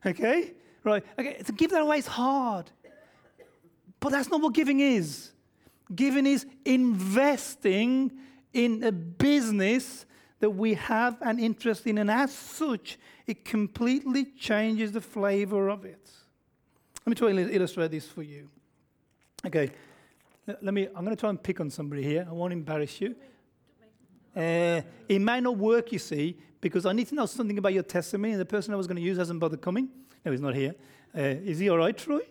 Okay? 0.05 0.53
Right. 0.83 1.03
Okay. 1.17 1.41
To 1.45 1.51
give 1.51 1.71
that 1.71 1.81
away 1.81 1.99
is 1.99 2.07
hard. 2.07 2.69
But 3.99 4.11
that's 4.11 4.29
not 4.29 4.41
what 4.41 4.53
giving 4.53 4.81
is. 4.81 5.31
Giving 5.95 6.25
is 6.25 6.45
investing 6.65 8.11
in 8.53 8.83
a 8.83 8.91
business 8.91 10.05
that 10.39 10.49
we 10.49 10.73
have 10.73 11.17
an 11.21 11.39
interest 11.39 11.87
in, 11.87 11.97
and 11.97 12.11
as 12.11 12.33
such, 12.33 12.97
it 13.25 13.45
completely 13.45 14.25
changes 14.25 14.91
the 14.91 14.99
flavor 14.99 15.69
of 15.69 15.85
it. 15.85 16.09
Let 17.05 17.09
me 17.09 17.15
try 17.15 17.29
and 17.29 17.49
illustrate 17.49 17.91
this 17.91 18.07
for 18.07 18.23
you. 18.23 18.49
Okay, 19.45 19.71
let 20.47 20.73
me. 20.73 20.87
I'm 20.87 21.05
going 21.05 21.15
to 21.15 21.19
try 21.19 21.29
and 21.29 21.41
pick 21.41 21.61
on 21.61 21.69
somebody 21.69 22.03
here. 22.03 22.27
I 22.29 22.33
won't 22.33 22.51
embarrass 22.51 22.99
you. 22.99 23.15
Uh, 24.35 24.81
it 25.07 25.19
may 25.19 25.39
not 25.39 25.57
work, 25.57 25.91
you 25.91 25.99
see, 25.99 26.37
because 26.59 26.85
I 26.85 26.91
need 26.91 27.07
to 27.07 27.15
know 27.15 27.25
something 27.25 27.57
about 27.57 27.73
your 27.73 27.83
testimony, 27.83 28.31
and 28.33 28.41
the 28.41 28.45
person 28.45 28.73
I 28.73 28.77
was 28.77 28.87
going 28.87 28.97
to 28.97 29.01
use 29.01 29.17
hasn't 29.17 29.39
bothered 29.39 29.61
coming. 29.61 29.89
No, 30.25 30.31
he's 30.31 30.41
not 30.41 30.55
here. 30.55 30.75
Uh, 31.15 31.21
is 31.21 31.59
he 31.59 31.69
all 31.69 31.77
right, 31.77 31.97
Troy? 31.97 32.21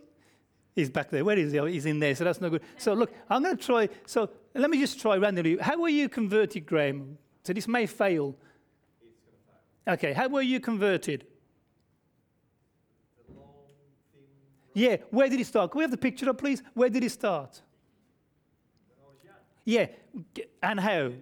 He's 0.74 0.90
back 0.90 1.10
there. 1.10 1.24
Where 1.24 1.38
is 1.38 1.52
he? 1.52 1.58
He's 1.70 1.86
in 1.86 1.98
there, 1.98 2.14
so 2.14 2.24
that's 2.24 2.40
no 2.40 2.48
good. 2.48 2.62
So, 2.78 2.94
look, 2.94 3.12
I'm 3.28 3.42
going 3.42 3.56
to 3.56 3.62
try. 3.62 3.88
So, 4.06 4.30
let 4.54 4.70
me 4.70 4.78
just 4.80 5.00
try 5.00 5.16
randomly. 5.16 5.58
How 5.58 5.80
were 5.80 5.88
you 5.88 6.08
converted, 6.08 6.66
Graham? 6.66 7.18
So 7.44 7.52
this 7.52 7.66
may 7.66 7.86
fail. 7.86 8.36
Okay, 9.86 10.12
how 10.12 10.28
were 10.28 10.42
you 10.42 10.60
converted? 10.60 11.26
Yeah, 14.74 14.96
where 15.10 15.28
did 15.28 15.40
it 15.40 15.46
start? 15.46 15.70
Can 15.70 15.78
we 15.78 15.84
have 15.84 15.90
the 15.90 15.96
picture 15.96 16.30
up, 16.30 16.38
please? 16.38 16.62
Where 16.72 16.88
did 16.88 17.04
it 17.04 17.10
start? 17.10 17.60
Yeah, 19.64 19.86
and 20.62 20.80
how? 20.80 21.12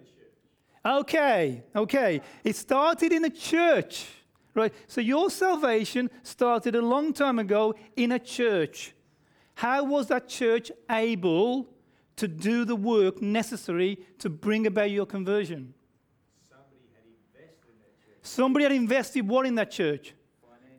Okay, 0.83 1.63
okay. 1.75 2.21
It 2.43 2.55
started 2.55 3.11
in 3.11 3.25
a 3.25 3.29
church, 3.29 4.07
right? 4.53 4.73
So 4.87 5.01
your 5.01 5.29
salvation 5.29 6.09
started 6.23 6.75
a 6.75 6.81
long 6.81 7.13
time 7.13 7.39
ago 7.39 7.75
in 7.95 8.11
a 8.11 8.19
church. 8.19 8.93
How 9.55 9.83
was 9.83 10.07
that 10.07 10.27
church 10.27 10.71
able 10.89 11.67
to 12.15 12.27
do 12.27 12.65
the 12.65 12.75
work 12.75 13.21
necessary 13.21 13.99
to 14.19 14.29
bring 14.29 14.67
about 14.67 14.91
your 14.91 15.05
conversion? 15.05 15.73
Somebody 18.21 18.63
had 18.63 18.71
invested 18.71 19.27
what 19.27 19.45
in 19.45 19.55
that 19.55 19.71
church? 19.71 20.13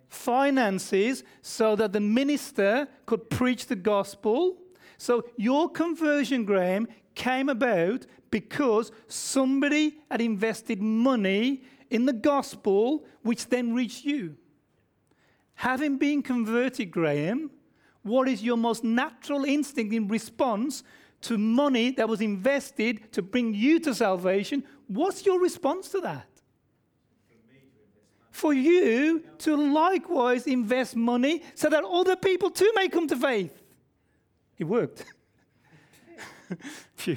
Finances, 0.08 1.24
so 1.40 1.74
that 1.76 1.92
the 1.92 2.00
minister 2.00 2.86
could 3.06 3.30
preach 3.30 3.66
the 3.66 3.76
gospel. 3.76 4.58
So 4.98 5.24
your 5.36 5.70
conversion, 5.70 6.44
Graham, 6.44 6.86
came 7.14 7.48
about 7.48 8.06
because 8.30 8.92
somebody 9.08 9.98
had 10.10 10.20
invested 10.20 10.80
money 10.80 11.62
in 11.92 12.06
the 12.06 12.12
gospel, 12.12 13.04
which 13.22 13.48
then 13.48 13.74
reached 13.74 14.04
you. 14.04 14.36
Having 15.54 15.98
been 15.98 16.22
converted, 16.22 16.90
Graham, 16.90 17.50
what 18.02 18.28
is 18.28 18.42
your 18.42 18.56
most 18.56 18.82
natural 18.82 19.44
instinct 19.44 19.94
in 19.94 20.08
response 20.08 20.82
to 21.20 21.38
money 21.38 21.92
that 21.92 22.08
was 22.08 22.20
invested 22.20 23.12
to 23.12 23.22
bring 23.22 23.54
you 23.54 23.78
to 23.80 23.94
salvation? 23.94 24.64
What's 24.88 25.24
your 25.24 25.40
response 25.40 25.88
to 25.90 26.00
that? 26.00 26.26
for 28.32 28.54
you 28.54 29.22
to 29.38 29.72
likewise 29.72 30.46
invest 30.46 30.96
money 30.96 31.42
so 31.54 31.68
that 31.68 31.84
other 31.84 32.16
people 32.16 32.50
too 32.50 32.72
may 32.74 32.88
come 32.88 33.06
to 33.06 33.14
faith. 33.14 33.62
It 34.58 34.64
worked. 34.64 35.04
Phew. 36.96 37.16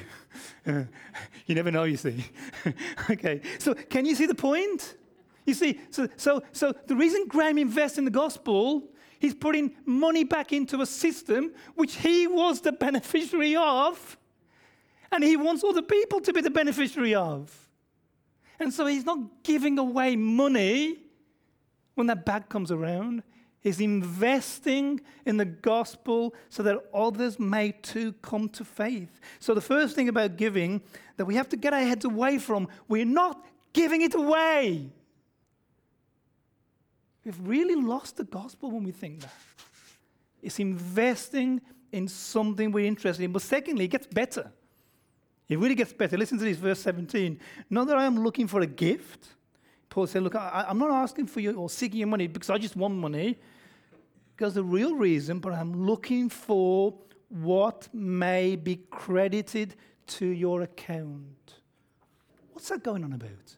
You 1.46 1.56
never 1.56 1.72
know, 1.72 1.84
you 1.84 1.98
see. 1.98 2.26
okay, 3.10 3.42
so 3.60 3.74
can 3.74 4.06
you 4.06 4.16
see 4.16 4.26
the 4.26 4.36
point? 4.36 4.96
You 5.46 5.54
see, 5.54 5.80
so, 5.92 6.08
so, 6.18 6.44
so 6.52 6.74
the 6.88 6.96
reason 6.96 7.26
Graham 7.28 7.58
invests 7.58 7.98
in 7.98 8.06
the 8.06 8.12
gospel, 8.12 8.84
he's 9.20 9.36
putting 9.36 9.76
money 9.86 10.24
back 10.24 10.52
into 10.54 10.82
a 10.82 10.86
system 10.86 11.54
which 11.76 11.96
he 11.98 12.28
was 12.28 12.62
the 12.62 12.72
beneficiary 12.72 13.56
of, 13.56 14.18
and 15.12 15.24
he 15.24 15.38
wants 15.38 15.64
other 15.64 15.84
people 15.84 16.20
to 16.22 16.34
be 16.34 16.42
the 16.42 16.50
beneficiary 16.50 17.14
of. 17.14 17.54
And 18.60 18.74
so 18.74 18.86
he's 18.86 19.06
not 19.06 19.44
giving 19.44 19.78
away 19.78 20.16
money, 20.16 20.98
when 21.94 22.08
that 22.08 22.26
bag 22.26 22.50
comes 22.50 22.72
around, 22.72 23.24
is 23.66 23.82
investing 23.82 25.02
in 25.26 25.38
the 25.38 25.46
gospel 25.46 26.36
so 26.50 26.62
that 26.64 26.78
others 26.94 27.40
may 27.40 27.72
too 27.72 28.14
come 28.22 28.48
to 28.48 28.64
faith. 28.64 29.20
So, 29.40 29.56
the 29.56 29.60
first 29.60 29.96
thing 29.96 30.08
about 30.08 30.38
giving 30.38 30.82
that 31.18 31.26
we 31.26 31.36
have 31.36 31.50
to 31.50 31.58
get 31.58 31.74
our 31.74 31.82
heads 31.82 32.06
away 32.06 32.38
from, 32.38 32.68
we're 32.88 33.06
not 33.06 33.44
giving 33.74 34.04
it 34.04 34.14
away. 34.14 34.92
We've 37.26 37.40
really 37.42 37.76
lost 37.76 38.18
the 38.18 38.24
gospel 38.24 38.70
when 38.70 38.84
we 38.84 38.92
think 38.92 39.22
that. 39.22 39.34
It's 40.44 40.60
investing 40.60 41.60
in 41.92 42.08
something 42.08 42.72
we're 42.72 42.86
interested 42.86 43.24
in. 43.24 43.32
But 43.32 43.42
secondly, 43.42 43.86
it 43.86 43.90
gets 43.90 44.06
better. 44.06 44.52
It 45.50 45.58
really 45.58 45.74
gets 45.74 45.92
better. 45.92 46.18
Listen 46.18 46.38
to 46.38 46.44
this, 46.44 46.58
verse 46.58 46.80
17. 46.82 47.40
Not 47.72 47.88
that 47.88 47.98
I 47.98 48.06
am 48.06 48.24
looking 48.24 48.46
for 48.46 48.62
a 48.62 48.68
gift 48.68 49.30
Paul 49.90 50.08
said, 50.08 50.24
Look, 50.24 50.36
I, 50.36 50.66
am 50.68 50.78
not 50.78 50.92
asking 50.92 51.28
for 51.28 51.40
you 51.40 51.54
or 51.54 51.70
seeking 51.70 52.00
your 52.00 52.08
money 52.08 52.28
because 52.28 52.50
I 52.50 52.58
just 52.58 52.76
want 52.76 52.96
money. 52.96 53.38
Because 54.36 54.54
the 54.54 54.64
real 54.64 54.96
reason, 54.96 55.40
but 55.40 55.54
I'm 55.54 55.86
looking 55.86 56.30
for 56.30 56.94
what 57.30 57.88
may 57.94 58.56
be 58.56 58.78
credited 58.90 59.76
to 60.08 60.26
your 60.26 60.62
account. 60.62 61.56
What's 62.52 62.70
that 62.70 62.84
going 62.84 63.04
on 63.04 63.14
about? 63.14 63.56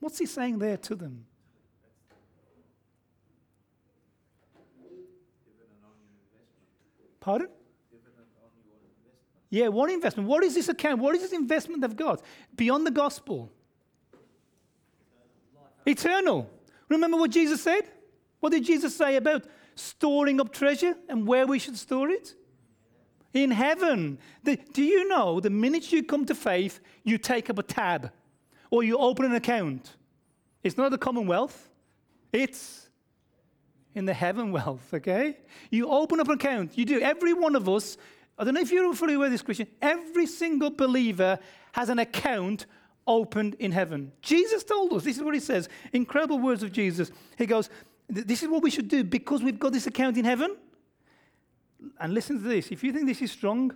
What's 0.00 0.18
he 0.18 0.26
saying 0.26 0.58
there 0.58 0.76
to 0.76 0.94
them? 0.94 1.24
Pardon? 7.20 7.48
Yeah, 9.48 9.68
what 9.68 9.90
investment? 9.90 10.28
What 10.28 10.44
is 10.44 10.54
this 10.54 10.68
account? 10.68 10.98
What 10.98 11.14
is 11.14 11.22
this 11.22 11.32
investment 11.32 11.80
they've 11.80 11.96
got? 11.96 12.22
Beyond 12.56 12.86
the 12.86 12.90
gospel. 12.90 13.50
Eternal. 15.86 16.50
Remember 16.88 17.16
what 17.16 17.30
Jesus 17.30 17.62
said? 17.62 17.82
What 18.40 18.52
did 18.52 18.64
Jesus 18.64 18.94
say 18.96 19.16
about 19.16 19.44
storing 19.74 20.40
up 20.40 20.52
treasure 20.52 20.94
and 21.08 21.26
where 21.26 21.46
we 21.46 21.58
should 21.58 21.76
store 21.76 22.10
it? 22.10 22.34
In 23.32 23.50
heaven. 23.50 24.18
The, 24.44 24.58
do 24.72 24.82
you 24.82 25.08
know 25.08 25.40
the 25.40 25.50
minute 25.50 25.92
you 25.92 26.02
come 26.02 26.24
to 26.26 26.34
faith, 26.34 26.80
you 27.02 27.18
take 27.18 27.50
up 27.50 27.58
a 27.58 27.62
tab 27.62 28.12
or 28.70 28.84
you 28.84 28.98
open 28.98 29.24
an 29.26 29.34
account? 29.34 29.96
It's 30.62 30.76
not 30.76 30.90
the 30.90 30.98
Commonwealth, 30.98 31.68
it's 32.32 32.88
in 33.94 34.06
the 34.06 34.14
heaven 34.14 34.50
wealth, 34.50 34.92
okay? 34.92 35.36
You 35.70 35.88
open 35.88 36.20
up 36.20 36.28
an 36.28 36.34
account. 36.34 36.76
You 36.76 36.84
do. 36.84 37.00
Every 37.00 37.32
one 37.32 37.54
of 37.54 37.68
us, 37.68 37.96
I 38.38 38.44
don't 38.44 38.54
know 38.54 38.60
if 38.60 38.72
you're 38.72 38.92
fully 38.94 39.14
aware 39.14 39.26
of 39.26 39.32
this, 39.32 39.42
Christian, 39.42 39.68
every 39.80 40.26
single 40.26 40.70
believer 40.70 41.38
has 41.72 41.88
an 41.88 41.98
account 41.98 42.66
opened 43.06 43.54
in 43.58 43.72
heaven. 43.72 44.12
Jesus 44.22 44.64
told 44.64 44.92
us, 44.92 45.04
this 45.04 45.16
is 45.16 45.22
what 45.22 45.34
he 45.34 45.40
says, 45.40 45.68
incredible 45.92 46.38
words 46.38 46.62
of 46.62 46.72
Jesus. 46.72 47.10
He 47.36 47.46
goes, 47.46 47.68
This 48.08 48.42
is 48.42 48.48
what 48.48 48.62
we 48.62 48.70
should 48.70 48.88
do 48.88 49.04
because 49.04 49.42
we've 49.42 49.58
got 49.58 49.72
this 49.72 49.86
account 49.86 50.16
in 50.16 50.24
heaven. 50.24 50.56
And 52.00 52.14
listen 52.14 52.42
to 52.42 52.48
this 52.48 52.70
if 52.70 52.82
you 52.82 52.92
think 52.92 53.06
this 53.06 53.22
is 53.22 53.32
strong, 53.32 53.72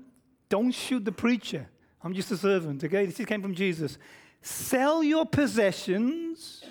don't 0.48 0.72
shoot 0.72 1.04
the 1.04 1.12
preacher. 1.12 1.68
I'm 2.02 2.14
just 2.14 2.30
a 2.30 2.36
servant, 2.36 2.84
okay? 2.84 3.06
This 3.06 3.26
came 3.26 3.42
from 3.42 3.54
Jesus. 3.54 3.98
Sell 4.40 5.02
your 5.02 5.26
possessions. 5.26 6.64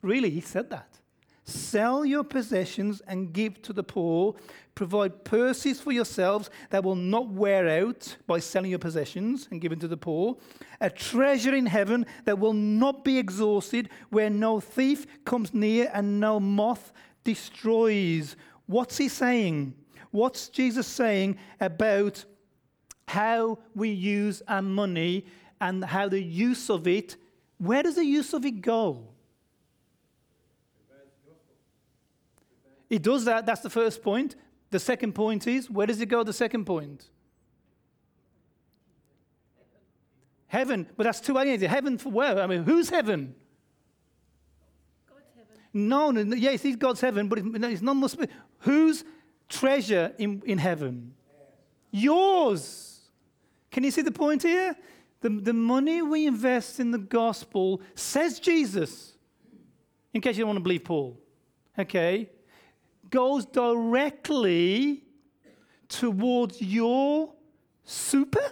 Really, 0.00 0.30
he 0.30 0.40
said 0.40 0.70
that. 0.70 0.93
Sell 1.46 2.06
your 2.06 2.24
possessions 2.24 3.02
and 3.06 3.32
give 3.32 3.60
to 3.62 3.74
the 3.74 3.82
poor. 3.82 4.34
Provide 4.74 5.24
purses 5.24 5.78
for 5.78 5.92
yourselves 5.92 6.48
that 6.70 6.82
will 6.82 6.96
not 6.96 7.28
wear 7.28 7.68
out 7.84 8.16
by 8.26 8.38
selling 8.38 8.70
your 8.70 8.78
possessions 8.78 9.46
and 9.50 9.60
giving 9.60 9.78
to 9.80 9.88
the 9.88 9.96
poor. 9.96 10.38
A 10.80 10.88
treasure 10.88 11.54
in 11.54 11.66
heaven 11.66 12.06
that 12.24 12.38
will 12.38 12.54
not 12.54 13.04
be 13.04 13.18
exhausted, 13.18 13.90
where 14.08 14.30
no 14.30 14.58
thief 14.58 15.06
comes 15.26 15.52
near 15.52 15.90
and 15.92 16.18
no 16.18 16.40
moth 16.40 16.92
destroys. 17.24 18.36
What's 18.66 18.96
he 18.96 19.08
saying? 19.08 19.74
What's 20.12 20.48
Jesus 20.48 20.86
saying 20.86 21.38
about 21.60 22.24
how 23.06 23.58
we 23.74 23.90
use 23.90 24.42
our 24.48 24.62
money 24.62 25.26
and 25.60 25.84
how 25.84 26.08
the 26.08 26.22
use 26.22 26.70
of 26.70 26.86
it, 26.88 27.16
where 27.58 27.82
does 27.82 27.96
the 27.96 28.04
use 28.04 28.32
of 28.32 28.44
it 28.46 28.62
go? 28.62 29.08
It 32.94 33.02
does 33.02 33.24
that. 33.24 33.44
That's 33.44 33.60
the 33.60 33.70
first 33.70 34.02
point. 34.02 34.36
The 34.70 34.78
second 34.78 35.16
point 35.16 35.48
is 35.48 35.68
where 35.68 35.84
does 35.84 36.00
it 36.00 36.06
go? 36.06 36.22
The 36.22 36.32
second 36.32 36.64
point. 36.64 37.06
Heaven, 40.46 40.86
but 40.96 41.02
that's 41.02 41.20
two 41.20 41.36
aliens. 41.36 41.64
Heaven 41.64 41.98
for 41.98 42.10
where? 42.10 42.40
I 42.40 42.46
mean, 42.46 42.62
who's 42.62 42.88
heaven? 42.88 43.34
God's 45.08 45.26
heaven. 45.36 45.62
No, 45.72 46.12
no, 46.12 46.36
yes, 46.36 46.64
it's 46.64 46.76
God's 46.76 47.00
heaven, 47.00 47.26
but 47.26 47.40
it's, 47.40 47.48
it's 47.52 47.82
not 47.82 47.94
must 47.94 48.16
be. 48.16 48.28
Whose 48.58 49.02
treasure 49.48 50.12
in, 50.16 50.40
in 50.46 50.58
heaven? 50.58 51.14
Yours. 51.90 53.00
Can 53.72 53.82
you 53.82 53.90
see 53.90 54.02
the 54.02 54.12
point 54.12 54.44
here? 54.44 54.76
The, 55.20 55.30
the 55.30 55.52
money 55.52 56.00
we 56.00 56.28
invest 56.28 56.78
in 56.78 56.92
the 56.92 56.98
gospel, 56.98 57.80
says 57.96 58.38
Jesus, 58.38 59.14
in 60.12 60.20
case 60.20 60.36
you 60.36 60.42
don't 60.42 60.50
want 60.50 60.58
to 60.58 60.62
believe 60.62 60.84
Paul, 60.84 61.18
okay, 61.76 62.30
goes 63.14 63.46
directly 63.46 65.04
towards 65.88 66.60
your 66.60 67.32
super? 67.84 68.42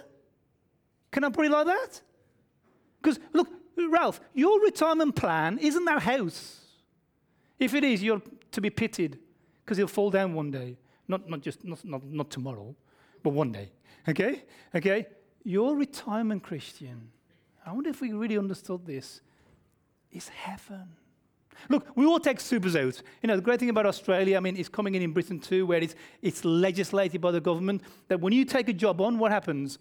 Can 1.11 1.25
I 1.25 1.29
put 1.29 1.45
it 1.45 1.51
like 1.51 1.65
that? 1.65 2.01
Because, 3.01 3.19
look, 3.33 3.49
Ralph, 3.89 4.21
your 4.33 4.61
retirement 4.61 5.17
plan 5.17 5.57
isn't 5.59 5.83
that 5.83 6.01
house. 6.01 6.61
If 7.59 7.73
it 7.73 7.83
is, 7.83 8.01
you're 8.01 8.21
to 8.51 8.61
be 8.61 8.69
pitied 8.69 9.19
because 9.65 9.77
he'll 9.77 9.87
fall 9.87 10.09
down 10.09 10.33
one 10.33 10.49
day. 10.49 10.77
Not, 11.09 11.29
not 11.29 11.41
just, 11.41 11.65
not, 11.65 11.83
not, 11.83 12.05
not 12.05 12.29
tomorrow, 12.31 12.73
but 13.21 13.31
one 13.31 13.51
day. 13.51 13.69
Okay? 14.07 14.43
Okay? 14.73 15.07
Your 15.43 15.75
retirement 15.75 16.41
Christian, 16.41 17.11
I 17.65 17.73
wonder 17.73 17.89
if 17.89 17.99
we 17.99 18.13
really 18.13 18.37
understood 18.37 18.85
this, 18.85 19.19
is 20.13 20.29
heaven. 20.29 20.87
Look, 21.69 21.87
we 21.95 22.05
all 22.05 22.19
take 22.19 22.39
supers 22.39 22.75
out. 22.75 23.01
You 23.21 23.27
know, 23.27 23.35
the 23.35 23.41
great 23.41 23.59
thing 23.59 23.69
about 23.69 23.85
Australia, 23.85 24.37
I 24.37 24.39
mean, 24.39 24.57
it's 24.57 24.69
coming 24.69 24.95
in 24.95 25.01
in 25.01 25.11
Britain 25.11 25.39
too, 25.39 25.65
where 25.65 25.81
it's, 25.81 25.95
it's 26.21 26.43
legislated 26.43 27.21
by 27.21 27.31
the 27.31 27.41
government 27.41 27.81
that 28.07 28.19
when 28.19 28.33
you 28.33 28.45
take 28.45 28.69
a 28.69 28.73
job 28.73 29.01
on, 29.01 29.17
what 29.19 29.31
happens? 29.31 29.79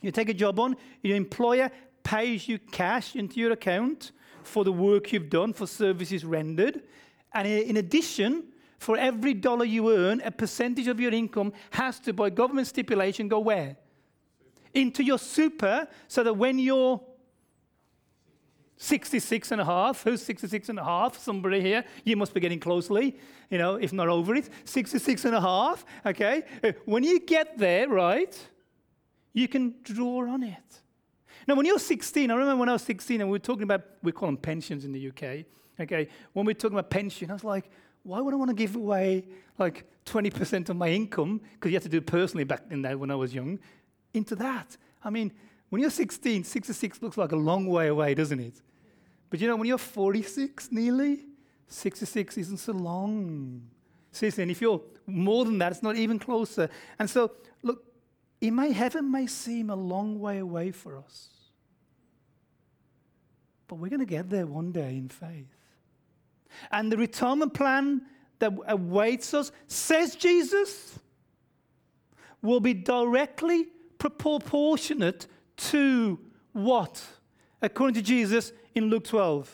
You 0.00 0.10
take 0.10 0.28
a 0.28 0.34
job 0.34 0.58
on, 0.58 0.76
your 1.02 1.16
employer 1.16 1.70
pays 2.02 2.48
you 2.48 2.58
cash 2.58 3.16
into 3.16 3.40
your 3.40 3.52
account 3.52 4.12
for 4.42 4.64
the 4.64 4.72
work 4.72 5.12
you've 5.12 5.30
done, 5.30 5.52
for 5.52 5.66
services 5.66 6.24
rendered. 6.24 6.82
And 7.32 7.48
in 7.48 7.78
addition, 7.78 8.44
for 8.78 8.98
every 8.98 9.32
dollar 9.32 9.64
you 9.64 9.90
earn, 9.90 10.20
a 10.22 10.30
percentage 10.30 10.88
of 10.88 11.00
your 11.00 11.12
income 11.12 11.52
has 11.70 11.98
to, 12.00 12.12
by 12.12 12.30
government 12.30 12.66
stipulation, 12.66 13.28
go 13.28 13.40
where? 13.40 13.76
Into 14.74 15.02
your 15.02 15.18
super, 15.18 15.88
so 16.08 16.22
that 16.22 16.34
when 16.34 16.58
you're 16.58 17.00
66 18.84 19.50
and 19.50 19.60
a 19.60 19.64
half. 19.64 20.02
Who's 20.02 20.22
66 20.22 20.68
and 20.68 20.78
a 20.78 20.84
half? 20.84 21.18
Somebody 21.18 21.60
here. 21.60 21.84
You 22.04 22.16
must 22.16 22.34
be 22.34 22.40
getting 22.40 22.60
closely, 22.60 23.16
you 23.50 23.58
know, 23.58 23.76
if 23.76 23.92
not 23.92 24.08
over 24.08 24.34
it. 24.34 24.50
66 24.64 25.24
and 25.24 25.34
a 25.34 25.40
half, 25.40 25.84
okay? 26.04 26.42
Uh, 26.62 26.72
when 26.84 27.02
you 27.02 27.20
get 27.20 27.56
there, 27.56 27.88
right, 27.88 28.38
you 29.32 29.48
can 29.48 29.74
draw 29.82 30.28
on 30.28 30.42
it. 30.42 30.82
Now, 31.48 31.54
when 31.54 31.66
you're 31.66 31.78
16, 31.78 32.30
I 32.30 32.34
remember 32.34 32.60
when 32.60 32.68
I 32.68 32.74
was 32.74 32.82
16 32.82 33.20
and 33.20 33.30
we 33.30 33.34
were 33.34 33.38
talking 33.42 33.64
about, 33.64 33.82
we 34.02 34.12
call 34.12 34.28
them 34.28 34.36
pensions 34.36 34.84
in 34.84 34.92
the 34.92 35.08
UK, 35.08 35.46
okay? 35.80 36.08
When 36.32 36.44
we 36.46 36.50
were 36.50 36.58
talking 36.58 36.78
about 36.78 36.90
pension, 36.90 37.30
I 37.30 37.34
was 37.34 37.44
like, 37.44 37.70
why 38.02 38.20
would 38.20 38.34
I 38.34 38.36
want 38.36 38.50
to 38.50 38.54
give 38.54 38.76
away 38.76 39.24
like 39.58 39.86
20% 40.04 40.68
of 40.68 40.76
my 40.76 40.88
income, 40.88 41.40
because 41.54 41.70
you 41.70 41.76
had 41.76 41.82
to 41.82 41.88
do 41.88 41.98
it 41.98 42.06
personally 42.06 42.44
back 42.44 42.64
in 42.70 42.82
that 42.82 42.98
when 42.98 43.10
I 43.10 43.14
was 43.14 43.34
young, 43.34 43.58
into 44.12 44.36
that? 44.36 44.76
I 45.02 45.10
mean, 45.10 45.32
when 45.70 45.80
you're 45.80 45.90
16, 45.90 46.44
66 46.44 47.02
looks 47.02 47.16
like 47.16 47.32
a 47.32 47.36
long 47.36 47.66
way 47.66 47.88
away, 47.88 48.14
doesn't 48.14 48.40
it? 48.40 48.60
But 49.30 49.40
you 49.40 49.48
know, 49.48 49.56
when 49.56 49.66
you're 49.66 49.78
46 49.78 50.70
nearly, 50.70 51.20
66 51.68 52.38
isn't 52.38 52.58
so 52.58 52.72
long. 52.72 53.62
Seriously, 54.12 54.42
and 54.42 54.50
if 54.50 54.60
you're 54.60 54.80
more 55.06 55.44
than 55.44 55.58
that, 55.58 55.72
it's 55.72 55.82
not 55.82 55.96
even 55.96 56.18
closer. 56.18 56.68
And 56.98 57.10
so, 57.10 57.32
look, 57.62 57.84
it 58.40 58.50
may, 58.50 58.72
heaven 58.72 59.10
may 59.10 59.26
seem 59.26 59.70
a 59.70 59.76
long 59.76 60.20
way 60.20 60.38
away 60.38 60.70
for 60.70 60.96
us. 60.98 61.30
But 63.66 63.76
we're 63.76 63.88
going 63.88 64.00
to 64.00 64.06
get 64.06 64.30
there 64.30 64.46
one 64.46 64.72
day 64.72 64.96
in 64.96 65.08
faith. 65.08 65.48
And 66.70 66.92
the 66.92 66.96
retirement 66.96 67.54
plan 67.54 68.02
that 68.38 68.52
awaits 68.68 69.34
us, 69.34 69.50
says 69.66 70.14
Jesus, 70.14 70.98
will 72.42 72.60
be 72.60 72.74
directly 72.74 73.66
proportionate 73.98 75.26
to 75.56 76.20
what? 76.52 77.02
According 77.64 77.94
to 77.94 78.02
Jesus 78.02 78.52
in 78.74 78.90
Luke 78.90 79.04
12. 79.04 79.50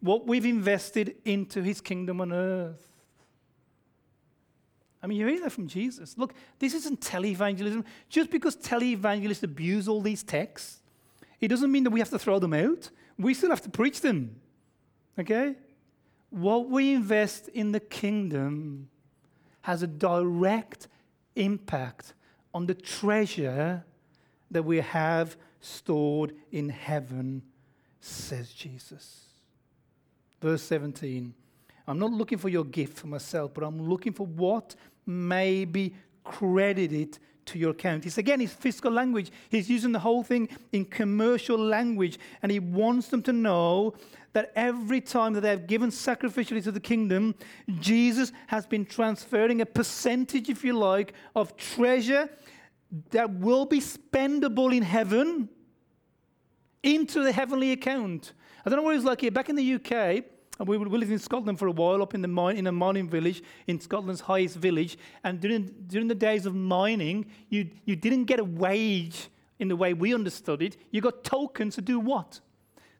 What 0.00 0.26
we've 0.26 0.44
invested 0.44 1.16
into 1.24 1.62
his 1.62 1.80
kingdom 1.80 2.20
on 2.20 2.30
earth. 2.30 2.86
I 5.02 5.06
mean, 5.06 5.18
you 5.18 5.26
hear 5.26 5.40
that 5.40 5.52
from 5.52 5.66
Jesus. 5.66 6.18
Look, 6.18 6.34
this 6.58 6.74
isn't 6.74 7.00
televangelism. 7.00 7.84
Just 8.10 8.30
because 8.30 8.54
televangelists 8.56 9.42
abuse 9.42 9.88
all 9.88 10.02
these 10.02 10.22
texts, 10.22 10.80
it 11.40 11.48
doesn't 11.48 11.72
mean 11.72 11.84
that 11.84 11.90
we 11.90 12.00
have 12.00 12.10
to 12.10 12.18
throw 12.18 12.38
them 12.38 12.52
out. 12.52 12.90
We 13.18 13.32
still 13.32 13.50
have 13.50 13.62
to 13.62 13.70
preach 13.70 14.02
them. 14.02 14.40
Okay? 15.18 15.56
What 16.28 16.68
we 16.68 16.92
invest 16.92 17.48
in 17.48 17.72
the 17.72 17.80
kingdom 17.80 18.90
has 19.62 19.82
a 19.82 19.86
direct 19.86 20.88
impact 21.34 22.12
on 22.52 22.66
the 22.66 22.74
treasure 22.74 23.84
that 24.50 24.64
we 24.64 24.80
have 24.80 25.38
stored 25.64 26.34
in 26.52 26.68
heaven, 26.68 27.42
says 28.00 28.52
Jesus. 28.52 29.26
Verse 30.40 30.62
17 30.62 31.34
I'm 31.86 31.98
not 31.98 32.12
looking 32.12 32.38
for 32.38 32.48
your 32.48 32.64
gift 32.64 32.98
for 32.98 33.08
myself, 33.08 33.52
but 33.52 33.62
I'm 33.62 33.88
looking 33.88 34.12
for 34.12 34.26
what 34.26 34.74
may 35.06 35.64
be 35.64 35.94
credited 36.22 37.18
to 37.46 37.58
your 37.58 37.72
account. 37.72 38.06
It's 38.06 38.16
again, 38.16 38.40
his 38.40 38.52
fiscal 38.52 38.90
language. 38.90 39.30
He's 39.50 39.68
using 39.68 39.92
the 39.92 39.98
whole 39.98 40.22
thing 40.22 40.48
in 40.72 40.86
commercial 40.86 41.58
language, 41.58 42.18
and 42.42 42.50
he 42.50 42.58
wants 42.58 43.08
them 43.08 43.22
to 43.24 43.32
know 43.32 43.94
that 44.32 44.50
every 44.56 45.00
time 45.00 45.34
that 45.34 45.42
they 45.42 45.50
have 45.50 45.66
given 45.66 45.90
sacrificially 45.90 46.62
to 46.64 46.72
the 46.72 46.80
kingdom, 46.80 47.34
Jesus 47.80 48.32
has 48.46 48.66
been 48.66 48.86
transferring 48.86 49.60
a 49.60 49.66
percentage, 49.66 50.48
if 50.48 50.64
you 50.64 50.72
like, 50.72 51.12
of 51.36 51.56
treasure 51.56 52.30
that 53.10 53.30
will 53.30 53.66
be 53.66 53.80
spendable 53.80 54.74
in 54.74 54.82
heaven 54.82 55.48
into 56.84 57.24
the 57.24 57.32
heavenly 57.32 57.72
account. 57.72 58.34
I 58.64 58.70
don't 58.70 58.78
know 58.78 58.82
what 58.82 58.94
it's 58.94 59.04
like 59.04 59.22
here. 59.22 59.30
Back 59.30 59.48
in 59.48 59.56
the 59.56 59.74
UK, 59.74 60.24
we, 60.64 60.76
lived 60.78 61.10
in 61.10 61.18
Scotland 61.18 61.58
for 61.58 61.66
a 61.66 61.72
while, 61.72 62.02
up 62.02 62.14
in, 62.14 62.22
the 62.22 62.28
mine, 62.28 62.56
in 62.56 62.66
a 62.66 62.72
mining 62.72 63.08
village, 63.08 63.42
in 63.66 63.80
Scotland's 63.80 64.20
highest 64.20 64.56
village. 64.56 64.96
And 65.24 65.40
during, 65.40 65.74
during 65.88 66.06
the 66.06 66.14
days 66.14 66.46
of 66.46 66.54
mining, 66.54 67.26
you, 67.48 67.70
you 67.84 67.96
didn't 67.96 68.26
get 68.26 68.38
a 68.38 68.44
wage 68.44 69.28
in 69.58 69.68
the 69.68 69.76
way 69.76 69.94
we 69.94 70.14
understood 70.14 70.62
it. 70.62 70.76
You 70.90 71.00
got 71.00 71.24
tokens 71.24 71.74
to 71.76 71.82
do 71.82 71.98
what? 71.98 72.40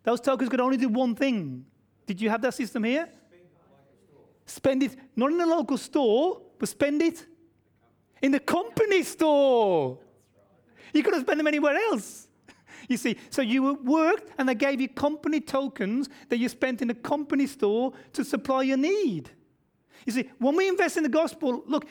Those 0.03 0.21
tokens 0.21 0.51
could 0.51 0.61
only 0.61 0.77
do 0.77 0.89
one 0.89 1.15
thing. 1.15 1.65
Did 2.07 2.21
you 2.21 2.31
have 2.31 2.43
that 2.43 2.55
system 2.55 2.85
here? 2.85 3.09
Spend 4.47 4.83
it, 4.83 4.97
not 5.17 5.31
in 5.31 5.39
the 5.39 5.47
local 5.47 5.79
store, 5.79 6.41
but 6.59 6.69
spend 6.69 7.03
it 7.03 7.25
in 8.23 8.33
the 8.33 8.41
company 8.41 9.03
store. 9.03 9.99
You 10.93 11.03
couldn't 11.03 11.21
spend 11.21 11.41
them 11.41 11.47
anywhere 11.47 11.77
else. 11.77 12.24
You 12.89 12.97
see, 12.97 13.17
so 13.31 13.43
you 13.43 13.75
worked 13.75 14.31
and 14.39 14.49
they 14.49 14.55
gave 14.55 14.81
you 14.81 14.89
company 14.89 15.41
tokens 15.41 16.09
that 16.29 16.39
you 16.39 16.49
spent 16.49 16.83
in 16.83 16.91
a 16.91 16.95
company 16.95 17.47
store 17.47 17.93
to 18.13 18.25
supply 18.25 18.63
your 18.63 18.77
need. 18.77 19.31
You 20.07 20.13
see, 20.13 20.31
when 20.39 20.57
we 20.57 20.69
invest 20.69 20.97
in 20.97 21.03
the 21.03 21.09
gospel, 21.09 21.63
look, 21.67 21.87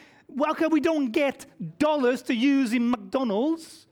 okay, 0.52 0.68
we 0.68 0.80
don't 0.80 1.12
get 1.12 1.46
dollars 1.80 2.22
to 2.24 2.36
use 2.36 2.74
in 2.74 2.92
McDonald's 2.92 3.88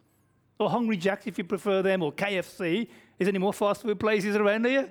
or 0.60 0.70
Hungry 0.70 0.98
Jack's 0.98 1.28
if 1.28 1.38
you 1.38 1.44
prefer 1.44 1.82
them 1.82 2.04
or 2.04 2.12
KFC. 2.14 2.88
Is 3.20 3.28
any 3.28 3.40
more 3.40 3.54
fast 3.54 3.82
food 3.82 4.00
places 4.00 4.36
around 4.36 4.66
here? 4.66 4.90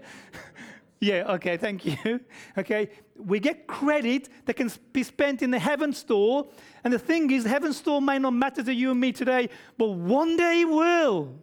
yeah, 1.00 1.32
okay, 1.34 1.56
thank 1.56 1.84
you. 1.84 2.20
okay, 2.58 2.90
we 3.16 3.38
get 3.40 3.66
credit 3.66 4.28
that 4.46 4.54
can 4.54 4.70
be 4.92 5.02
spent 5.02 5.42
in 5.42 5.50
the 5.50 5.58
heaven 5.58 5.92
store. 5.92 6.48
And 6.84 6.92
the 6.92 6.98
thing 6.98 7.30
is, 7.30 7.44
the 7.44 7.50
heaven 7.50 7.72
store 7.72 8.00
may 8.02 8.18
not 8.18 8.32
matter 8.32 8.62
to 8.62 8.74
you 8.74 8.90
and 8.90 9.00
me 9.00 9.12
today, 9.12 9.48
but 9.78 9.90
one 9.90 10.36
day 10.36 10.62
it 10.62 10.68
will. 10.68 11.34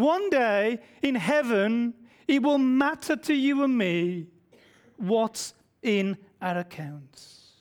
One 0.00 0.30
day 0.30 0.80
in 1.02 1.14
heaven, 1.14 1.94
It 2.30 2.44
will 2.44 2.58
matter 2.58 3.16
to 3.16 3.34
you 3.34 3.64
and 3.64 3.76
me 3.76 4.28
what's 4.96 5.52
in 5.82 6.16
our 6.40 6.58
accounts. 6.58 7.54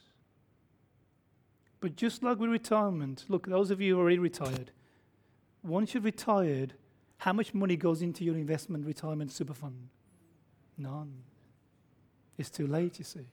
But 1.80 1.96
just 1.96 2.22
like 2.22 2.38
with 2.38 2.52
retirement, 2.52 3.26
look, 3.30 3.48
those 3.48 3.72
of 3.72 3.82
you 3.82 3.96
who 3.96 4.00
are 4.00 4.04
already 4.04 4.20
retired, 4.20 4.70
once 5.64 5.96
you've 5.96 6.06
retired, 6.06 6.76
how 7.18 7.34
much 7.34 7.52
money 7.56 7.76
goes 7.76 8.04
into 8.04 8.24
your 8.24 8.36
investment 8.36 8.86
retirement 8.86 9.32
super 9.32 9.56
fund? 9.56 9.90
None. 10.78 11.14
It's 12.38 12.52
too 12.52 12.68
late, 12.68 13.00
you 13.00 13.06
see. 13.06 13.26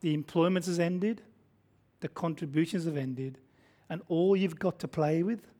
The 0.00 0.14
employment 0.14 0.64
has 0.64 0.78
ended, 0.78 1.20
the 2.00 2.08
contributions 2.08 2.86
have 2.86 2.96
ended, 2.96 3.36
and 3.90 4.00
all 4.08 4.34
you've 4.34 4.58
got 4.58 4.78
to 4.78 4.88
play 4.88 5.22
with 5.22 5.51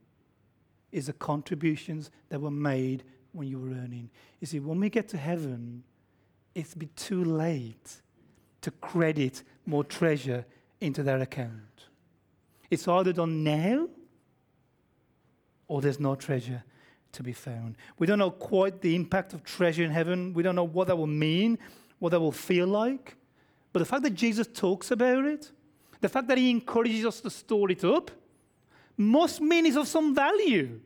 is 0.93 1.07
the 1.07 1.13
contributions 1.15 2.11
that 2.29 2.41
were 2.41 2.51
made 2.51 3.03
when 3.33 3.49
you 3.49 3.59
were 3.59 3.71
earning. 3.71 4.11
You 4.41 4.47
see, 4.47 4.61
when 4.61 4.79
we 4.79 4.91
get 4.91 5.09
to 5.09 5.17
heaven, 5.17 5.83
it's 6.55 6.75
be 6.75 6.87
too 6.87 7.25
late 7.25 8.03
to 8.61 8.71
credit 8.71 9.43
more 9.67 9.85
treasure 9.85 10.45
into 10.81 11.03
their 11.03 11.19
account. 11.19 11.89
It's 12.71 12.87
either 12.87 13.13
done 13.13 13.43
now 13.43 13.89
or 15.69 15.81
there's 15.81 16.01
no 16.01 16.15
treasure 16.15 16.63
to 17.13 17.23
be 17.23 17.33
found. 17.33 17.77
We 17.99 18.07
don't 18.07 18.19
know 18.19 18.31
quite 18.31 18.81
the 18.81 18.95
impact 18.95 19.33
of 19.33 19.45
treasure 19.45 19.85
in 19.85 19.91
heaven. 19.91 20.35
We 20.35 20.43
don't 20.43 20.57
know 20.57 20.65
what 20.65 20.89
that 20.89 20.97
will 20.97 21.07
mean, 21.07 21.59
what 21.99 22.11
that 22.11 22.21
will 22.21 22.33
feel 22.33 22.67
like. 22.67 23.17
But 23.73 23.81
the 23.81 23.87
fact 23.87 24.03
that 24.03 24.15
Jesus 24.15 24.47
talks 24.47 24.91
about 24.91 25.25
it, 25.25 25.51
the 26.01 26.09
fact 26.09 26.29
that 26.29 26.39
he 26.39 26.51
encourages 26.51 27.07
us 27.07 27.21
to 27.21 27.31
store 27.31 27.71
it 27.71 27.85
up, 27.85 28.11
must 29.03 29.41
mean 29.41 29.67
it's 29.67 29.77
of 29.77 29.89
some 29.89 30.15
value. 30.15 30.81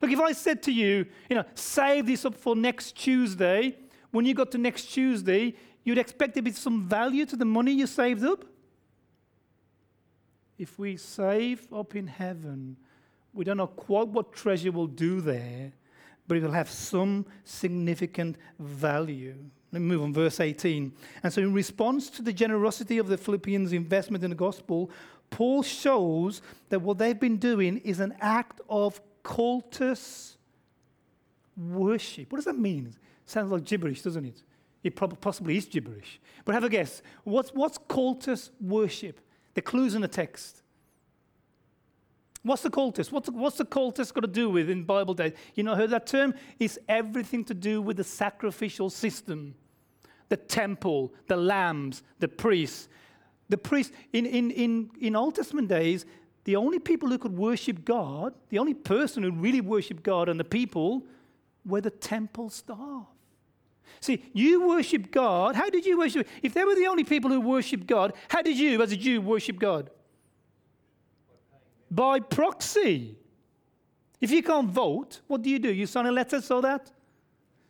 Look, 0.00 0.10
if 0.10 0.20
I 0.20 0.32
said 0.32 0.62
to 0.64 0.72
you, 0.72 1.06
you 1.28 1.36
know, 1.36 1.44
save 1.54 2.06
this 2.06 2.24
up 2.24 2.34
for 2.34 2.56
next 2.56 2.96
Tuesday, 2.96 3.76
when 4.10 4.24
you 4.24 4.34
got 4.34 4.50
to 4.52 4.58
next 4.58 4.86
Tuesday, 4.86 5.54
you'd 5.84 5.98
expect 5.98 6.34
there 6.34 6.42
to 6.42 6.50
be 6.50 6.52
some 6.52 6.88
value 6.88 7.26
to 7.26 7.36
the 7.36 7.44
money 7.44 7.72
you 7.72 7.86
saved 7.86 8.24
up. 8.24 8.44
If 10.58 10.78
we 10.78 10.96
save 10.96 11.66
up 11.72 11.94
in 11.96 12.06
heaven, 12.06 12.76
we 13.32 13.44
don't 13.44 13.56
know 13.56 13.66
quite 13.66 14.08
what 14.08 14.32
treasure 14.32 14.72
will 14.72 14.86
do 14.86 15.20
there, 15.20 15.72
but 16.26 16.36
it 16.36 16.42
will 16.42 16.50
have 16.52 16.70
some 16.70 17.26
significant 17.44 18.36
value. 18.58 19.36
Let 19.72 19.82
me 19.82 19.88
move 19.88 20.02
on, 20.02 20.12
verse 20.12 20.40
18. 20.40 20.92
And 21.22 21.32
so, 21.32 21.40
in 21.40 21.52
response 21.52 22.10
to 22.10 22.22
the 22.22 22.32
generosity 22.32 22.98
of 22.98 23.06
the 23.06 23.16
Philippians' 23.16 23.72
investment 23.72 24.24
in 24.24 24.30
the 24.30 24.36
gospel, 24.36 24.90
Paul 25.30 25.62
shows 25.62 26.42
that 26.68 26.82
what 26.82 26.98
they've 26.98 27.18
been 27.18 27.38
doing 27.38 27.78
is 27.78 28.00
an 28.00 28.14
act 28.20 28.60
of 28.68 29.00
cultus 29.22 30.36
worship. 31.56 32.32
What 32.32 32.38
does 32.38 32.44
that 32.46 32.58
mean? 32.58 32.94
Sounds 33.26 33.50
like 33.50 33.64
gibberish, 33.64 34.02
doesn't 34.02 34.24
it? 34.24 34.42
It 34.82 34.96
probably, 34.96 35.18
possibly 35.20 35.56
is 35.56 35.66
gibberish. 35.66 36.20
But 36.44 36.54
have 36.54 36.64
a 36.64 36.68
guess. 36.68 37.02
What's, 37.24 37.50
what's 37.50 37.78
cultus 37.88 38.50
worship? 38.60 39.20
The 39.54 39.62
clues 39.62 39.94
in 39.94 40.02
the 40.02 40.08
text. 40.08 40.62
What's 42.42 42.62
the 42.62 42.70
cultus? 42.70 43.12
What's 43.12 43.28
what's 43.28 43.58
the 43.58 43.66
cultus 43.66 44.12
got 44.12 44.22
to 44.22 44.26
do 44.26 44.48
with 44.48 44.70
in 44.70 44.84
Bible 44.84 45.12
days? 45.12 45.32
You 45.54 45.62
know, 45.62 45.74
heard 45.74 45.90
that 45.90 46.06
term? 46.06 46.34
It's 46.58 46.78
everything 46.88 47.44
to 47.44 47.54
do 47.54 47.82
with 47.82 47.98
the 47.98 48.04
sacrificial 48.04 48.88
system, 48.88 49.54
the 50.30 50.38
temple, 50.38 51.12
the 51.26 51.36
lambs, 51.36 52.02
the 52.18 52.28
priests. 52.28 52.88
The 53.50 53.58
priests 53.58 53.92
in, 54.12 54.24
in, 54.24 54.50
in, 54.52 54.90
in 55.00 55.16
Old 55.16 55.34
Testament 55.34 55.68
days, 55.68 56.06
the 56.44 56.56
only 56.56 56.78
people 56.78 57.08
who 57.10 57.18
could 57.18 57.36
worship 57.36 57.84
God, 57.84 58.32
the 58.48 58.58
only 58.58 58.74
person 58.74 59.22
who 59.22 59.32
really 59.32 59.60
worshiped 59.60 60.02
God 60.02 60.28
and 60.28 60.40
the 60.40 60.44
people 60.44 61.04
were 61.66 61.82
the 61.82 61.90
temple 61.90 62.48
staff. 62.48 63.06
See, 64.00 64.24
you 64.32 64.66
worship 64.66 65.10
God. 65.10 65.56
How 65.56 65.68
did 65.68 65.84
you 65.84 65.98
worship? 65.98 66.26
If 66.42 66.54
they 66.54 66.64
were 66.64 66.74
the 66.74 66.86
only 66.86 67.04
people 67.04 67.30
who 67.30 67.40
worship 67.40 67.86
God, 67.86 68.14
how 68.28 68.40
did 68.40 68.58
you, 68.58 68.80
as 68.80 68.92
a 68.92 68.96
Jew, 68.96 69.20
worship 69.20 69.58
God? 69.58 69.90
By 71.90 72.20
proxy. 72.20 73.18
If 74.20 74.30
you 74.30 74.42
can't 74.42 74.70
vote, 74.70 75.20
what 75.26 75.42
do 75.42 75.50
you 75.50 75.58
do? 75.58 75.72
You 75.72 75.86
sign 75.86 76.06
a 76.06 76.12
letter 76.12 76.40
so 76.40 76.60
that 76.60 76.90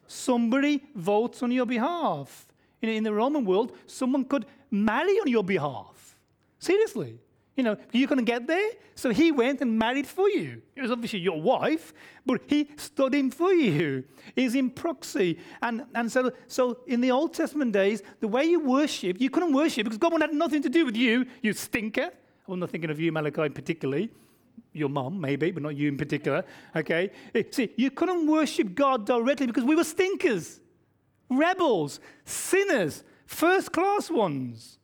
somebody 0.07 0.85
votes 0.95 1.43
on 1.43 1.51
your 1.51 1.67
behalf. 1.67 2.47
In, 2.83 2.89
in 2.89 3.05
the 3.05 3.13
Roman 3.13 3.45
world, 3.45 3.77
someone 3.87 4.25
could 4.25 4.47
marry 4.71 5.19
on 5.21 5.29
your 5.29 5.45
behalf. 5.45 6.17
Seriously. 6.59 7.19
You 7.57 7.65
know, 7.65 7.77
going 7.93 8.17
to 8.17 8.23
get 8.23 8.47
there. 8.47 8.71
So 8.95 9.11
he 9.11 9.33
went 9.33 9.61
and 9.61 9.79
married 9.79 10.07
for 10.07 10.31
you. 10.31 10.63
It 10.75 10.83
was 10.83 10.91
obviously 10.91 11.19
your 11.19 11.41
wife, 11.41 11.93
but 12.25 12.41
he 12.47 12.71
stood 12.77 13.15
in 13.15 13.31
for 13.31 13.53
you. 13.53 14.05
He's 14.35 14.55
in 14.55 14.71
proxy. 14.71 15.39
And, 15.61 15.85
and 15.95 16.11
so, 16.11 16.33
so 16.47 16.79
in 16.87 17.01
the 17.01 17.11
Old 17.11 17.35
Testament 17.35 17.73
days, 17.73 18.03
the 18.21 18.29
way 18.29 18.45
you 18.45 18.61
worship, 18.61 19.21
you 19.21 19.29
couldn't 19.29 19.53
worship 19.53 19.85
because 19.85 19.99
God 19.99 20.19
had 20.21 20.33
nothing 20.33 20.63
to 20.63 20.71
do 20.71 20.87
with 20.87 20.97
you, 20.97 21.27
you 21.43 21.53
stinker. 21.53 22.11
I'm 22.49 22.61
not 22.61 22.71
thinking 22.71 22.91
of 22.91 22.99
you, 22.99 23.13
Malachi, 23.13 23.49
particularly. 23.49 24.11
Your 24.73 24.89
mom, 24.89 25.21
maybe, 25.21 25.51
but 25.51 25.63
not 25.63 25.77
you 25.77 25.89
in 25.89 25.97
particular. 25.97 26.45
Okay? 26.75 27.11
Eh, 27.35 27.43
see, 27.51 27.73
you 27.77 27.91
couldn't 27.91 28.27
worship 28.27 28.75
God 28.75 29.05
directly 29.05 29.47
because 29.47 29.65
we 29.65 29.75
were 29.75 29.85
stinkers, 29.85 30.61
rebels, 31.31 32.01
sinners, 32.25 33.05
first 33.27 33.73
class 33.73 34.11
ones. 34.11 34.79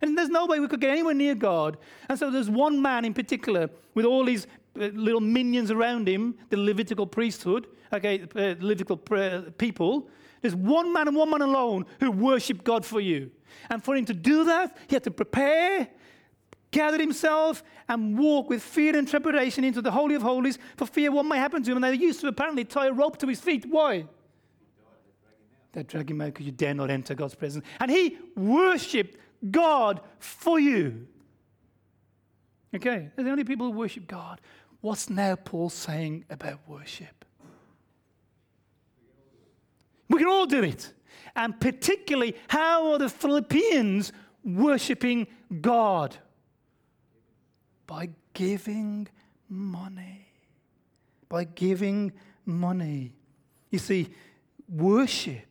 And 0.00 0.16
there's 0.16 0.28
no 0.28 0.46
way 0.46 0.60
we 0.60 0.68
could 0.68 0.80
get 0.80 0.90
anywhere 0.90 1.14
near 1.14 1.34
God. 1.34 1.76
And 2.08 2.18
so 2.18 2.30
there's 2.30 2.48
one 2.48 2.80
man 2.80 3.04
in 3.04 3.14
particular 3.14 3.68
with 3.94 4.04
all 4.04 4.24
these 4.24 4.46
uh, 4.80 4.86
little 4.94 5.20
minions 5.20 5.70
around 5.70 6.08
him, 6.08 6.36
the 6.50 6.56
Levitical 6.56 7.06
priesthood, 7.06 7.66
okay, 7.92 8.22
uh, 8.36 8.54
Levitical 8.60 9.00
uh, 9.10 9.50
people. 9.58 10.08
There's 10.40 10.54
one 10.54 10.92
man 10.92 11.08
and 11.08 11.16
one 11.16 11.30
man 11.30 11.42
alone 11.42 11.84
who 11.98 12.12
worship 12.12 12.62
God 12.62 12.86
for 12.86 13.00
you. 13.00 13.32
And 13.70 13.82
for 13.82 13.96
him 13.96 14.04
to 14.04 14.14
do 14.14 14.44
that, 14.44 14.76
he 14.86 14.94
had 14.94 15.02
to 15.04 15.10
prepare, 15.10 15.88
gather 16.70 16.98
himself, 16.98 17.64
and 17.88 18.16
walk 18.16 18.48
with 18.48 18.62
fear 18.62 18.96
and 18.96 19.08
trepidation 19.08 19.64
into 19.64 19.82
the 19.82 19.90
Holy 19.90 20.14
of 20.14 20.22
Holies 20.22 20.58
for 20.76 20.86
fear 20.86 21.10
what 21.10 21.24
might 21.24 21.38
happen 21.38 21.64
to 21.64 21.72
him. 21.72 21.82
And 21.82 21.92
they 21.92 21.98
used 21.98 22.20
to 22.20 22.28
apparently 22.28 22.64
tie 22.64 22.86
a 22.86 22.92
rope 22.92 23.18
to 23.18 23.26
his 23.26 23.40
feet. 23.40 23.66
Why? 23.68 24.06
They 25.72 25.82
drag 25.82 26.10
him 26.10 26.20
out 26.20 26.26
because 26.26 26.46
you 26.46 26.52
dare 26.52 26.74
not 26.74 26.90
enter 26.90 27.14
God's 27.14 27.34
presence. 27.34 27.64
And 27.80 27.90
he 27.90 28.18
worshipped 28.34 29.18
God 29.50 30.00
for 30.18 30.58
you. 30.58 31.06
Okay, 32.74 33.10
they're 33.14 33.24
the 33.24 33.30
only 33.30 33.44
people 33.44 33.66
who 33.66 33.78
worship 33.78 34.06
God. 34.06 34.40
What's 34.80 35.10
now 35.10 35.36
Paul 35.36 35.70
saying 35.70 36.24
about 36.30 36.60
worship? 36.66 37.24
We 40.08 40.18
can 40.18 40.28
all 40.28 40.46
do 40.46 40.62
it. 40.62 40.92
And 41.36 41.58
particularly, 41.60 42.36
how 42.48 42.92
are 42.92 42.98
the 42.98 43.08
Philippians 43.08 44.12
worshiping 44.44 45.26
God? 45.60 46.16
By 47.86 48.10
giving 48.32 49.08
money. 49.48 50.26
By 51.28 51.44
giving 51.44 52.12
money. 52.44 53.14
You 53.70 53.78
see, 53.78 54.08
worship, 54.68 55.47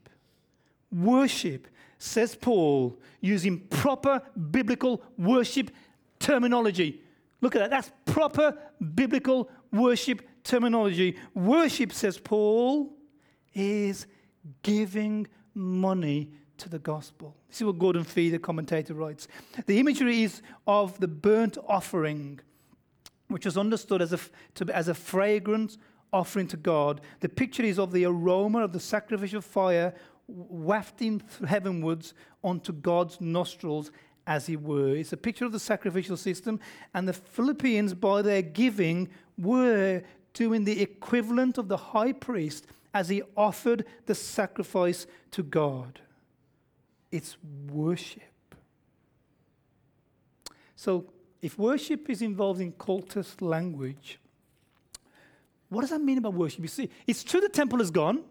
worship 0.91 1.67
says 2.00 2.36
Paul, 2.36 3.00
using 3.21 3.60
proper 3.60 4.21
biblical 4.52 5.02
worship 5.17 5.71
terminology. 6.19 7.02
Look 7.41 7.56
at 7.56 7.60
that. 7.60 7.69
That's 7.69 7.91
proper 8.06 8.58
biblical 8.95 9.50
worship 9.71 10.21
terminology. 10.43 11.17
Worship, 11.34 11.91
says 11.93 12.17
Paul, 12.17 12.93
is 13.54 14.08
giving 14.63 15.28
money 15.54 16.32
to 16.58 16.69
the 16.69 16.80
gospel. 16.80 17.36
This 17.47 17.62
is 17.62 17.65
what 17.65 17.78
Gordon 17.78 18.04
Fee, 18.04 18.30
the 18.30 18.39
commentator, 18.39 18.93
writes. 18.93 19.28
The 19.65 19.80
imagery 19.80 20.23
is 20.23 20.41
of 20.65 21.00
the 21.00 21.08
burnt 21.08 21.58
offering, 21.67 22.39
which 23.28 23.45
was 23.45 23.58
understood 23.58 24.02
as 24.02 24.13
a, 24.13 24.19
to, 24.56 24.76
as 24.76 24.88
a 24.88 24.93
fragrant 24.93 25.78
offering 26.12 26.47
to 26.47 26.58
God. 26.58 27.02
The 27.19 27.30
picture 27.30 27.63
is 27.63 27.78
of 27.78 27.91
the 27.91 28.06
aroma 28.06 28.63
of 28.63 28.73
the 28.73 28.80
sacrificial 28.80 29.41
fire 29.41 29.93
wafting 30.27 31.21
heavenwards 31.47 32.13
onto 32.43 32.73
God's 32.73 33.19
nostrils, 33.21 33.91
as 34.27 34.49
it 34.49 34.61
were. 34.61 34.95
It's 34.95 35.13
a 35.13 35.17
picture 35.17 35.45
of 35.45 35.53
the 35.53 35.59
sacrificial 35.59 36.17
system, 36.17 36.59
and 36.93 37.07
the 37.07 37.13
Philippians, 37.13 37.93
by 37.93 38.21
their 38.21 38.41
giving, 38.41 39.09
were 39.37 40.03
doing 40.33 40.65
the 40.65 40.81
equivalent 40.81 41.57
of 41.57 41.69
the 41.69 41.77
high 41.77 42.11
priest 42.11 42.67
as 42.93 43.09
he 43.09 43.23
offered 43.35 43.85
the 44.05 44.15
sacrifice 44.15 45.07
to 45.31 45.43
God. 45.43 46.01
It's 47.11 47.37
worship. 47.71 48.23
So, 50.75 51.05
if 51.41 51.57
worship 51.57 52.09
is 52.09 52.21
involved 52.21 52.59
in 52.59 52.73
cultist 52.73 53.41
language, 53.41 54.19
what 55.69 55.81
does 55.81 55.91
that 55.91 56.01
mean 56.01 56.17
about 56.17 56.33
worship? 56.33 56.61
You 56.61 56.67
see, 56.67 56.89
it's 57.05 57.23
true 57.23 57.39
the 57.39 57.49
temple 57.49 57.81
is 57.81 57.91
gone. 57.91 58.23